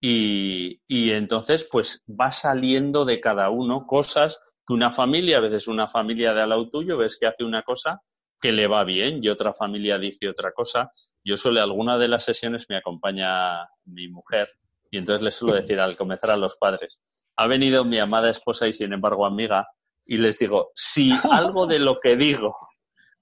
[0.00, 5.68] y, y, entonces pues va saliendo de cada uno cosas que una familia, a veces
[5.68, 8.00] una familia de al lado tuyo, ves que hace una cosa
[8.40, 10.90] que le va bien y otra familia dice otra cosa.
[11.22, 14.48] Yo suele, alguna de las sesiones me acompaña mi mujer
[14.90, 17.00] y entonces les suelo decir al comenzar a los padres,
[17.36, 19.68] ha venido mi amada esposa y sin embargo amiga,
[20.04, 22.56] y les digo, si algo de lo que digo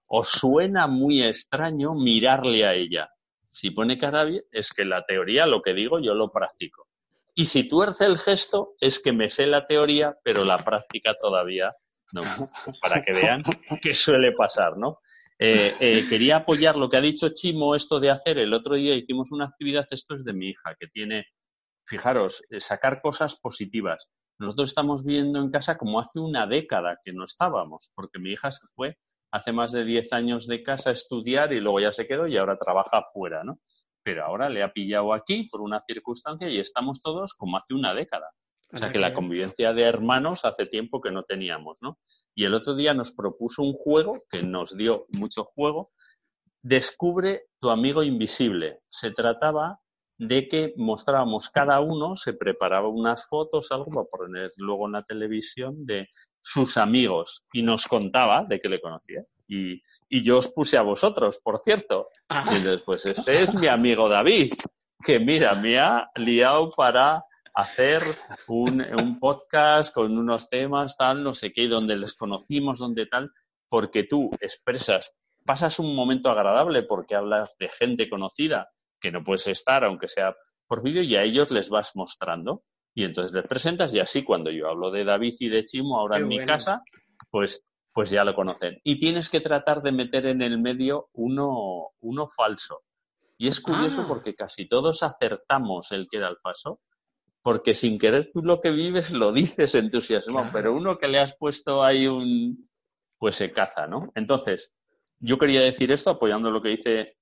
[0.07, 3.11] os suena muy extraño, mirarle a ella.
[3.47, 6.87] Si pone cara bien, es que la teoría, lo que digo, yo lo practico.
[7.35, 11.75] Y si tuerce el gesto, es que me sé la teoría, pero la práctica todavía
[12.13, 12.23] no.
[12.83, 13.43] Para que vean
[13.83, 15.01] qué suele pasar, ¿no?
[15.39, 18.39] Eh, eh, quería apoyar lo que ha dicho Chimo, esto de hacer.
[18.39, 21.27] El otro día hicimos una actividad, esto es de mi hija, que tiene
[21.87, 24.09] fijaros, eh, sacar cosas positivas.
[24.41, 28.53] nosotros estamos viviendo en casa como hace una década que no estábamos, porque mi hija
[28.53, 28.97] se fue
[29.33, 32.37] hace más de 10 años de casa a estudiar y luego ya se quedó y
[32.37, 33.59] ahora trabaja afuera, ¿no?
[34.03, 37.95] Pero ahora le ha pillado aquí por una circunstancia y estamos todos como hace una
[37.95, 38.31] década.
[38.73, 41.99] O sea que la convivencia de hermanos hace tiempo que no teníamos, ¿no?
[42.35, 45.93] Y el otro día nos propuso un juego que nos dio mucho juego.
[46.63, 48.81] Descubre tu amigo invisible.
[48.91, 49.81] Se trataba
[50.19, 55.03] de que mostrábamos cada uno, se preparaba unas fotos, algo para poner luego en la
[55.03, 56.09] televisión de
[56.41, 59.23] sus amigos y nos contaba de que le conocía.
[59.47, 62.09] Y, yo os puse a vosotros, por cierto.
[62.29, 62.49] Ah.
[62.53, 64.53] Y entonces, pues este es mi amigo David,
[65.03, 67.25] que mira, me ha liado para
[67.59, 68.05] hacer
[68.47, 73.33] un, un podcast con unos temas, tal, no sé qué, donde les conocimos, donde tal,
[73.69, 75.13] porque tú expresas,
[75.45, 80.37] pasas un momento agradable porque hablas de gente conocida que no puedes estar, aunque sea
[80.69, 82.63] por vídeo, y a ellos les vas mostrando.
[82.95, 86.19] Y entonces les presentas y así cuando yo hablo de David y de Chimo ahora
[86.19, 86.85] en mi casa,
[87.29, 88.79] pues, pues ya lo conocen.
[88.85, 92.83] Y tienes que tratar de meter en el medio uno, uno falso.
[93.37, 94.05] Y es curioso ah.
[94.07, 96.81] porque casi todos acertamos el que era el falso,
[97.43, 101.37] porque sin querer tú lo que vives lo dices entusiasmado, pero uno que le has
[101.37, 102.69] puesto ahí un,
[103.19, 104.11] pues se caza, ¿no?
[104.15, 104.77] Entonces,
[105.19, 107.17] yo quería decir esto apoyando lo que dice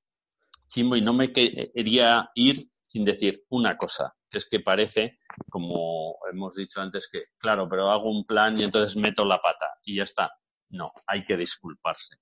[0.69, 5.19] Chimbo y no me quería ir sin decir una cosa, que es que parece,
[5.51, 9.67] como hemos dicho antes, que claro, pero hago un plan y entonces meto la pata
[9.85, 10.31] y ya está.
[10.71, 12.17] No, hay que disculparse.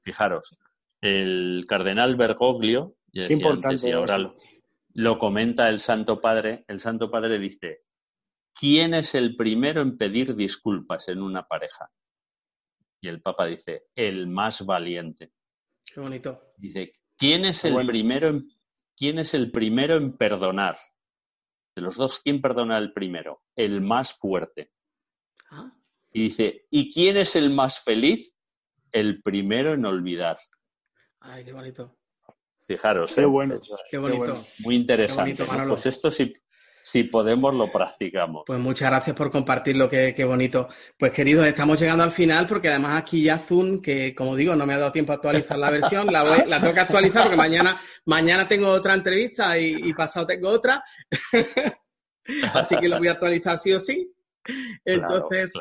[0.00, 0.56] Fijaros,
[1.00, 4.32] el cardenal Bergoglio, y y ahora
[4.94, 7.82] lo, comenta el Santo Padre, el Santo Padre dice,
[8.54, 11.90] ¿quién es el primero en pedir disculpas en una pareja?
[13.00, 15.32] Y el Papa dice, el más valiente.
[15.84, 16.54] Qué bonito.
[16.56, 18.48] Dice, ¿Quién es el primero en,
[18.96, 20.76] quién es el primero en perdonar?
[21.76, 23.42] De los dos, ¿quién perdona el primero?
[23.54, 24.72] El más fuerte.
[25.50, 25.72] Ah.
[26.12, 28.34] Y dice, ¿y quién es el más feliz?
[28.92, 30.38] El primero en olvidar.
[31.20, 31.96] Ay, qué bonito.
[32.66, 33.14] Fijaros.
[33.14, 33.26] Qué ¿eh?
[33.26, 33.60] bueno.
[33.90, 34.44] Qué bonito.
[34.60, 35.44] Muy interesante.
[35.68, 36.32] pues esto sí,
[36.84, 38.44] si podemos, lo practicamos.
[38.46, 40.68] Pues muchas gracias por compartirlo, qué, qué bonito.
[40.98, 44.66] Pues queridos, estamos llegando al final porque además aquí ya Zoom, que como digo, no
[44.66, 47.80] me ha dado tiempo a actualizar la versión, la, la tengo que actualizar porque mañana,
[48.04, 50.84] mañana tengo otra entrevista y, pasado tengo otra.
[52.52, 54.10] Así que lo voy a actualizar sí o sí.
[54.84, 55.52] Entonces,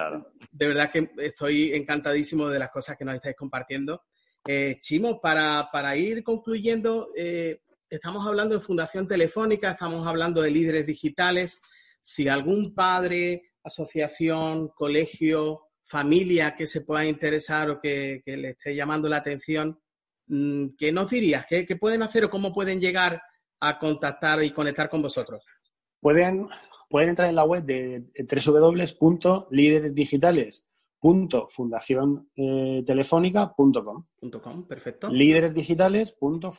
[0.51, 4.03] de verdad que estoy encantadísimo de las cosas que nos estáis compartiendo.
[4.45, 10.51] Eh, Chimo, para, para ir concluyendo, eh, estamos hablando de Fundación Telefónica, estamos hablando de
[10.51, 11.61] líderes digitales.
[12.01, 19.07] Si algún padre, asociación, colegio, familia que se pueda interesar o que, le esté llamando
[19.07, 19.79] la atención,
[20.27, 21.45] mm, ¿qué nos dirías?
[21.47, 23.21] ¿Qué, pueden hacer o cómo pueden llegar
[23.61, 25.45] a contactar y conectar con vosotros?
[26.01, 26.49] Pueden,
[26.89, 30.65] pueden entrar en la web de www.líderesdigitales
[31.03, 32.81] punto fundación eh,
[34.69, 35.09] perfecto.
[35.09, 36.53] Líderes digitales punto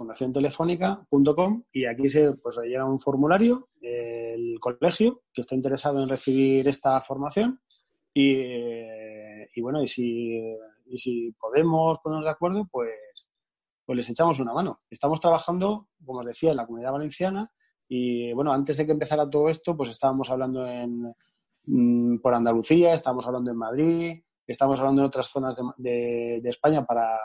[1.73, 7.01] y aquí se pues llega un formulario del colegio que está interesado en recibir esta
[7.01, 7.59] formación
[8.13, 8.35] y,
[9.55, 10.39] y bueno, y si,
[10.85, 12.93] y si podemos ponernos de acuerdo, pues,
[13.87, 14.83] pues les echamos una mano.
[14.91, 17.51] Estamos trabajando, como os decía, en la comunidad valenciana
[17.89, 21.15] y bueno, antes de que empezara todo esto, pues estábamos hablando en,
[21.65, 27.19] mm, por Andalucía, estábamos hablando en Madrid, Estamos hablando en otras zonas de, España para,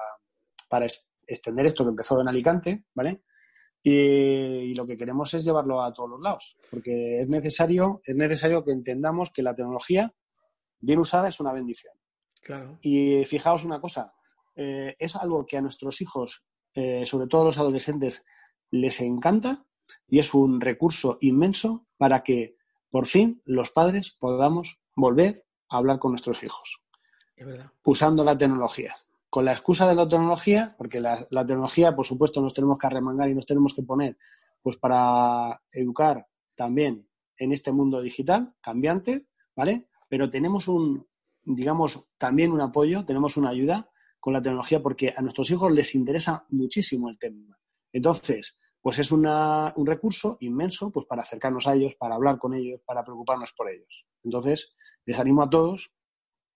[1.28, 3.24] extender esto que empezó en Alicante, ¿vale?
[3.84, 8.64] Y, lo que queremos es llevarlo a todos los lados, porque es necesario, es necesario
[8.64, 10.14] que entendamos que la tecnología
[10.80, 11.94] bien usada es una bendición.
[12.42, 12.80] Claro.
[12.82, 14.14] Y fijaos una cosa,
[14.56, 18.26] eh, es algo que a nuestros hijos, eh, sobre todo a los adolescentes,
[18.72, 19.66] les encanta
[20.08, 22.56] y es un recurso inmenso para que
[22.90, 26.82] por fin los padres podamos volver a hablar con nuestros hijos
[27.84, 28.96] usando la tecnología.
[29.30, 33.30] Con la excusa de la tecnología, porque la, tecnología, por supuesto, nos tenemos que arremangar
[33.30, 34.18] y nos tenemos que poner
[34.62, 36.26] pues para educar
[36.56, 39.88] también en este mundo digital cambiante, ¿vale?
[40.10, 41.08] Pero tenemos un,
[41.44, 45.96] digamos, también un apoyo, tenemos una ayuda con la tecnología porque a nuestros hijos les
[45.96, 47.58] interesa muchísimo el tema.
[47.94, 52.82] Entonces, pues es un recurso inmenso pues para acercarnos a ellos, para hablar con ellos,
[52.86, 54.06] para preocuparnos por ellos.
[54.24, 54.74] Entonces,
[55.06, 55.92] les animo a todos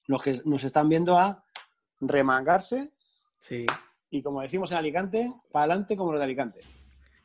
[0.08, 1.46] los que nos están viendo a
[2.00, 2.92] remangarse.
[3.40, 3.66] Sí.
[4.10, 6.62] Y como decimos en Alicante, para adelante como los de Alicante.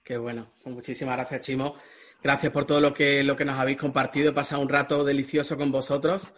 [0.03, 0.53] Qué bueno.
[0.63, 1.75] Pues muchísimas gracias, Chimo.
[2.23, 4.31] Gracias por todo lo que, lo que nos habéis compartido.
[4.31, 6.33] He pasado un rato delicioso con vosotros.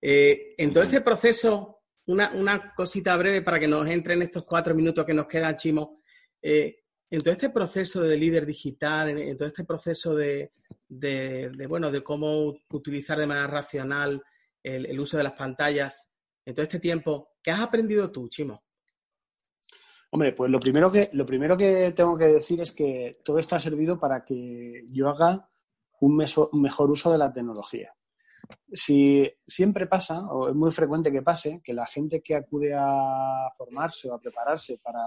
[0.00, 4.74] Eh, en todo este proceso, una, cosita breve para que nos entre en estos cuatro
[4.74, 6.00] minutos que nos quedan, Chimo.
[6.40, 6.76] Eh,
[7.10, 10.52] en todo este proceso de líder digital, en, todo este proceso de,
[10.88, 14.22] de, bueno, de cómo utilizar de manera racional
[14.62, 16.12] el, uso de las pantallas
[16.44, 17.30] en todo este tiempo.
[17.42, 18.62] ¿Qué has aprendido tú, Chimo?
[20.10, 23.54] Hombre, pues lo primero que, lo primero que tengo que decir es que todo esto
[23.54, 25.48] ha servido para que yo haga
[26.00, 27.94] un, mejor uso de la tecnología.
[28.72, 33.50] Si siempre pasa, o es muy frecuente que pase, que la gente que acude a
[33.54, 35.00] formarse o a prepararse para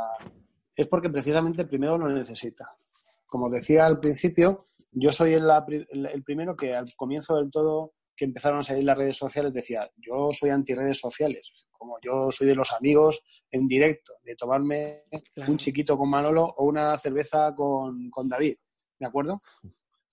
[0.75, 2.75] es porque precisamente primero lo necesita.
[3.25, 4.59] Como decía al principio,
[4.91, 5.49] yo soy el,
[5.89, 9.89] el, primero que al comienzo del todo que empezaron a salir las redes sociales decía,
[9.97, 15.03] yo soy anti redes sociales, como yo soy de los amigos en directo, de tomarme
[15.47, 18.55] un chiquito con Manolo o una cerveza con, con David,
[18.99, 19.41] ¿de acuerdo?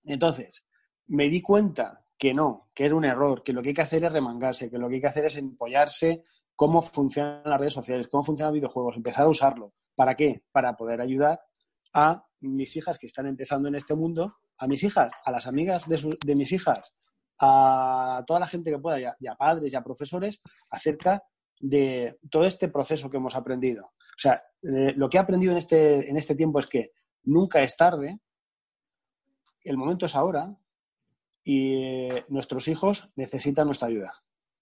[0.04, 0.64] Entonces,
[1.08, 4.04] me di cuenta que no, que era un error, que lo que hay que hacer
[4.04, 6.24] es remangarse, que lo que hay que hacer es empollarse
[6.56, 9.74] cómo funcionan las redes sociales, cómo funcionan los videojuegos, empezar a usarlo.
[9.94, 10.42] ¿Para qué?
[10.50, 11.40] Para poder ayudar
[11.92, 15.88] a mis hijas que están empezando en este mundo, a mis hijas, a las amigas
[15.88, 16.94] de, mis hijas,
[17.40, 21.22] a toda la gente que pueda, ya, padres, ya profesores, acerca
[21.60, 23.86] de todo este proceso que hemos aprendido.
[23.86, 26.92] O sea, eh, lo que he aprendido en este, en este tiempo es que
[27.24, 28.20] nunca es tarde,
[29.64, 30.56] el momento es ahora
[31.44, 34.14] y eh, nuestros hijos necesitan nuestra ayuda.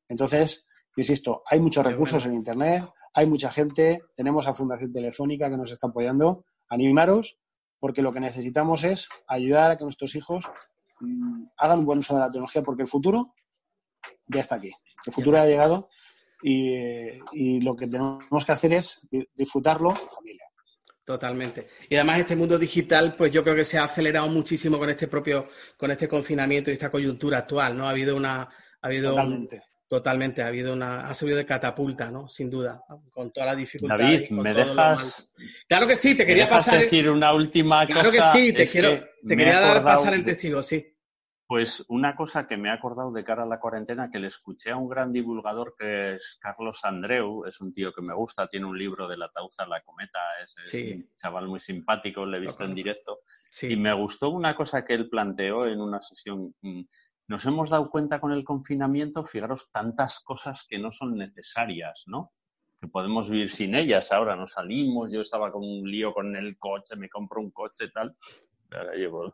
[0.09, 0.65] Entonces,
[0.97, 5.73] insisto, hay muchos recursos en Internet, hay mucha gente, tenemos a Fundación Telefónica que nos
[5.73, 6.45] está apoyando.
[6.69, 7.39] Animaros,
[7.79, 10.51] porque lo que necesitamos es ayudar a que nuestros hijos
[11.57, 13.35] hagan un buen uso de la tecnología, porque el futuro
[14.27, 14.73] ya está aquí.
[15.05, 15.89] El futuro ha llegado
[16.43, 19.01] y, lo que tenemos que hacer es
[19.35, 20.45] disfrutarlo en familia.
[21.05, 21.69] Totalmente.
[21.89, 25.07] Y además este mundo digital, pues yo creo que se ha acelerado muchísimo con este
[25.07, 27.87] propio, con este confinamiento y esta coyuntura actual, ¿no?
[27.87, 29.63] Ha habido una, ha habido Totalmente.
[29.89, 32.29] Totalmente, ha habido una, ha subido de catapulta, ¿no?
[32.29, 33.99] Sin duda, con toda la dificultad.
[33.99, 35.33] David, ¿me dejas?
[35.69, 36.81] Claro que sí, te quería pasar.
[36.81, 38.21] decir una última claro cosa.
[38.23, 40.93] Claro que sí, te quiero, te quería dar pasar el testigo, sí.
[41.47, 44.73] Pues una cosa que me ha acordado de cara a la cuarentena, que le escuché
[44.73, 48.67] a un gran divulgador que es Carlos Andreu, es un tío que me gusta, tiene
[48.67, 52.65] un libro de la Tauza la Cometa, es, un chaval muy simpático, lo he visto
[52.65, 53.21] en directo,
[53.63, 56.83] y me gustó una cosa que él planteó en una sesión mm,
[57.29, 62.33] nos hemos dado cuenta con el confinamiento, fijaros, tantas cosas que no son necesarias, ¿no?
[62.81, 64.13] Que podemos vivir sin ellas.
[64.13, 67.87] Ahora no salimos, yo estaba con un lío con el coche, me compro un coche
[67.87, 68.17] y tal.
[68.71, 69.33] Ahora llevo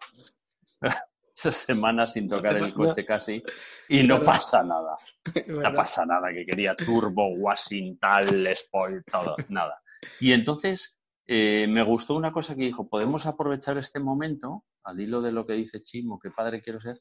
[1.36, 3.42] esas semanas sin tocar el coche casi
[3.88, 4.96] y no pasa nada.
[5.46, 9.80] No pasa nada, que quería turbo, washing, tal, spoil, todo, nada.
[10.18, 15.22] Y entonces eh, me gustó una cosa que dijo, podemos aprovechar este momento, al hilo
[15.22, 17.00] de lo que dice Chimo, que padre quiero ser,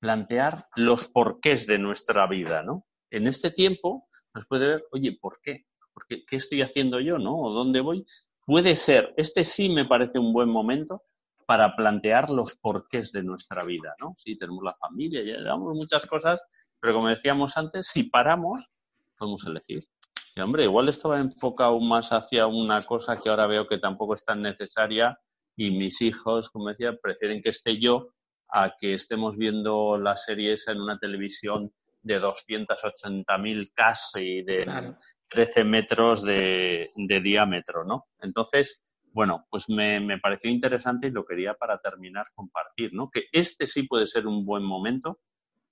[0.00, 2.86] plantear los porqués de nuestra vida, ¿no?
[3.10, 5.66] En este tiempo nos puede ver, oye, ¿por qué?
[5.92, 6.24] ¿Por qué?
[6.24, 7.38] ¿Qué estoy haciendo yo, no?
[7.38, 8.06] ¿O dónde voy?
[8.46, 11.02] Puede ser, este sí me parece un buen momento
[11.46, 14.14] para plantear los porqués de nuestra vida, ¿no?
[14.16, 16.40] Sí, tenemos la familia, ya damos muchas cosas,
[16.80, 18.70] pero como decíamos antes, si paramos,
[19.18, 19.86] podemos elegir.
[20.34, 24.24] Y hombre, igual estaba enfocado más hacia una cosa que ahora veo que tampoco es
[24.24, 25.18] tan necesaria
[25.56, 28.10] y mis hijos, como decía, prefieren que esté yo
[28.52, 31.70] a que estemos viendo las series en una televisión
[32.02, 34.94] de 280.000 casi de
[35.28, 38.06] 13 metros de, diámetro, ¿no?
[38.22, 38.82] Entonces,
[39.12, 43.10] bueno, pues me, me, pareció interesante y lo quería para terminar compartir, ¿no?
[43.10, 45.18] Que este sí puede ser un buen momento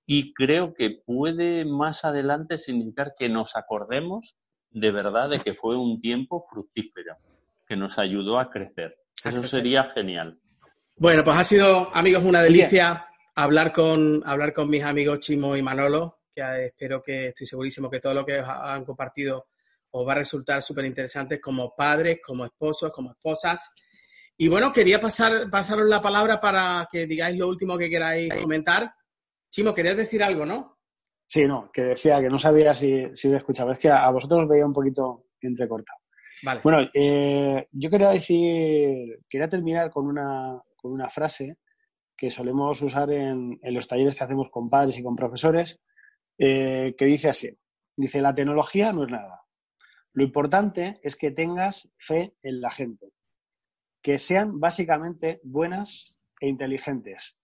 [0.05, 4.37] y creo que puede más adelante significar que nos acordemos
[4.71, 7.15] de verdad de que fue un tiempo fructífero,
[7.67, 8.97] que nos ayudó a crecer.
[9.23, 10.39] Eso sería genial.
[10.99, 15.61] Bueno, pues ha sido, amigos, una delicia hablar con, hablar con mis amigos Chimo y
[15.61, 19.47] Manolo, que espero que, estoy segurísimo que todo lo que han compartido
[19.91, 23.71] os va a resultar súper interesante como padres, como esposos, como esposas.
[24.35, 28.91] Y bueno, quería pasar, pasaros la palabra para que digáis lo último que queráis comentar.
[29.49, 30.79] Chimo, querías decir algo, ¿no?
[31.25, 33.71] Sí, no, que decía que no sabía si, si lo escuchaba.
[33.71, 35.99] Es que a, vosotros os veía un poquito entrecortado.
[36.43, 36.59] Vale.
[36.61, 41.57] Bueno, eh, yo quería decir, quería terminar con una, con una frase
[42.17, 45.79] que solemos usar en, los talleres que hacemos con padres y con profesores,
[46.37, 47.57] eh, que dice así,
[47.95, 49.43] dice, la tecnología no es nada.
[50.13, 53.13] Lo importante es que tengas fe en la gente,
[54.01, 57.37] que sean básicamente buenas e inteligentes.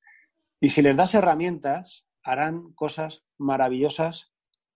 [0.59, 4.33] Y si les das herramientas, harán cosas maravillosas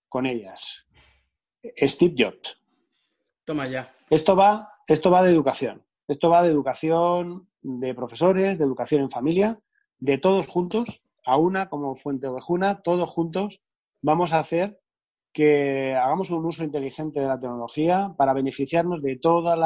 [0.07, 0.85] con ellas.
[1.77, 2.61] Steve Jobs.
[3.43, 3.93] Toma ya.
[4.09, 5.85] Esto va, esto va de educación.
[6.07, 9.59] Esto va de educación de profesores, de educación en familia,
[9.97, 13.61] de todos juntos, a una como fuente ovejuna, todos juntos
[14.01, 14.79] vamos a hacer
[15.33, 19.59] que hagamos un uso inteligente de la tecnología para beneficiarnos de todas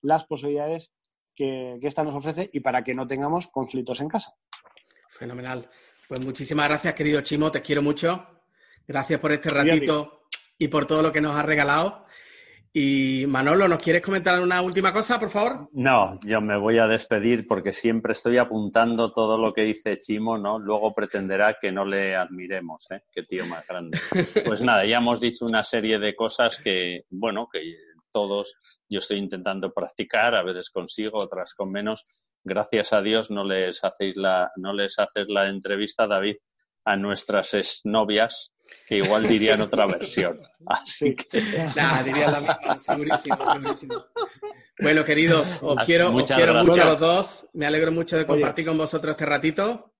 [0.00, 0.90] las posibilidades
[1.34, 4.34] que, que esta nos ofrece y para que no tengamos conflictos en casa.
[5.10, 5.68] Fenomenal.
[6.08, 8.26] Pues muchísimas gracias, querido Chimo, te quiero mucho.
[8.86, 10.24] Gracias por este ratito
[10.58, 12.04] y por todo lo que nos has regalado.
[12.76, 15.68] Y Manolo, ¿nos quieres comentar una última cosa, por favor?
[15.74, 20.38] No, yo me voy a despedir porque siempre estoy apuntando todo lo que dice Chimo,
[20.38, 20.58] ¿no?
[20.58, 23.02] Luego pretenderá que no le admiremos, ¿eh?
[23.12, 24.00] Qué tío más grande.
[24.44, 27.76] Pues nada, ya hemos dicho una serie de cosas que, bueno, que
[28.10, 28.56] todos
[28.88, 32.04] yo estoy intentando practicar, a veces consigo, otras con menos.
[32.42, 36.38] Gracias a Dios no les hacéis la, no les haces la entrevista, David,
[36.84, 38.52] a nuestras exnovias,
[38.86, 40.40] que igual dirían otra versión.
[40.66, 41.40] Así que.
[41.74, 44.04] Nah, diría la misma, segurísimo, segurísimo.
[44.80, 47.48] Bueno, queridos, os quiero, quiero mucho a los dos.
[47.52, 49.92] Me alegro mucho de compartir con vosotros este ratito.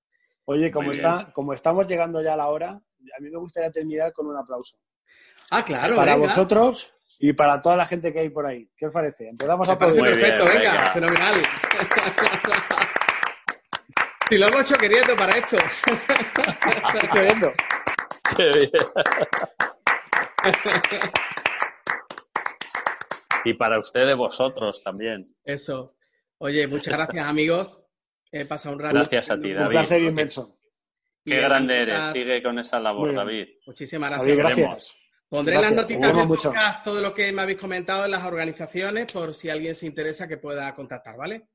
[0.46, 4.12] Oye, como, está, como estamos llegando ya a la hora, a mí me gustaría terminar
[4.12, 4.76] con un aplauso.
[5.50, 5.96] Ah, claro.
[5.96, 8.68] Para vosotros y para toda la gente que hay por ahí.
[8.76, 9.28] ¿Qué os parece?
[9.28, 11.34] Empezamos a parece perfecto, venga, fenomenal.
[14.28, 15.56] Si lo hemos hecho queriendo para esto.
[17.14, 17.52] queriendo.
[18.36, 18.70] Qué bien.
[23.44, 25.22] Y para ustedes, vosotros también.
[25.44, 25.96] Eso.
[26.38, 27.84] Oye, muchas gracias, amigos.
[28.32, 28.94] He pasado un rato.
[28.94, 29.66] Gracias a ti, David.
[29.66, 30.58] Un placer inmenso.
[31.24, 32.12] Qué grande eres.
[32.12, 33.46] Sigue con esa labor, David.
[33.66, 34.36] Muchísimas gracias.
[34.36, 34.94] gracias.
[35.28, 39.34] Pondré las noticias del podcast todo lo que me habéis comentado en las organizaciones por
[39.34, 41.48] si alguien se interesa que pueda contactar, ¿vale?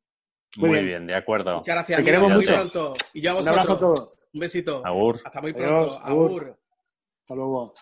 [0.57, 1.05] Muy, bien.
[1.05, 1.57] de acuerdo.
[1.57, 1.99] Muchas gracias.
[1.99, 2.93] Te queremos mucho.
[3.13, 4.19] Y yo a Un abrazo a todos.
[4.33, 4.85] Un besito.
[4.85, 5.19] Agur.
[5.23, 5.99] Hasta muy pronto.
[6.03, 6.57] Agur.
[7.21, 7.73] Hasta luego.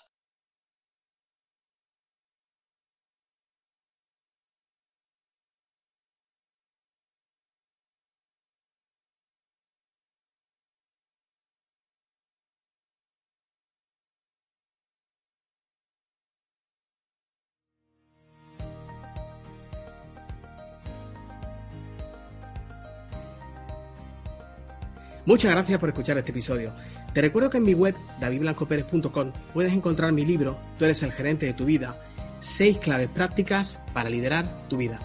[25.28, 26.72] Muchas gracias por escuchar este episodio.
[27.12, 31.46] Te recuerdo que en mi web, davidblancoperez.com, puedes encontrar mi libro, Tú eres el gerente
[31.46, 32.00] de tu vida,
[32.40, 35.02] seis claves prácticas para liderar tu vida.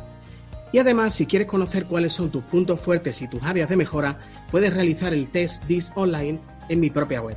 [0.71, 4.21] Y además, si quieres conocer cuáles son tus puntos fuertes y tus áreas de mejora,
[4.53, 6.39] puedes realizar el test DIS online
[6.69, 7.37] en mi propia web.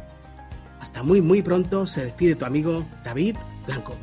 [0.80, 3.36] Hasta muy muy pronto, se despide tu amigo David
[3.66, 3.96] Blanco.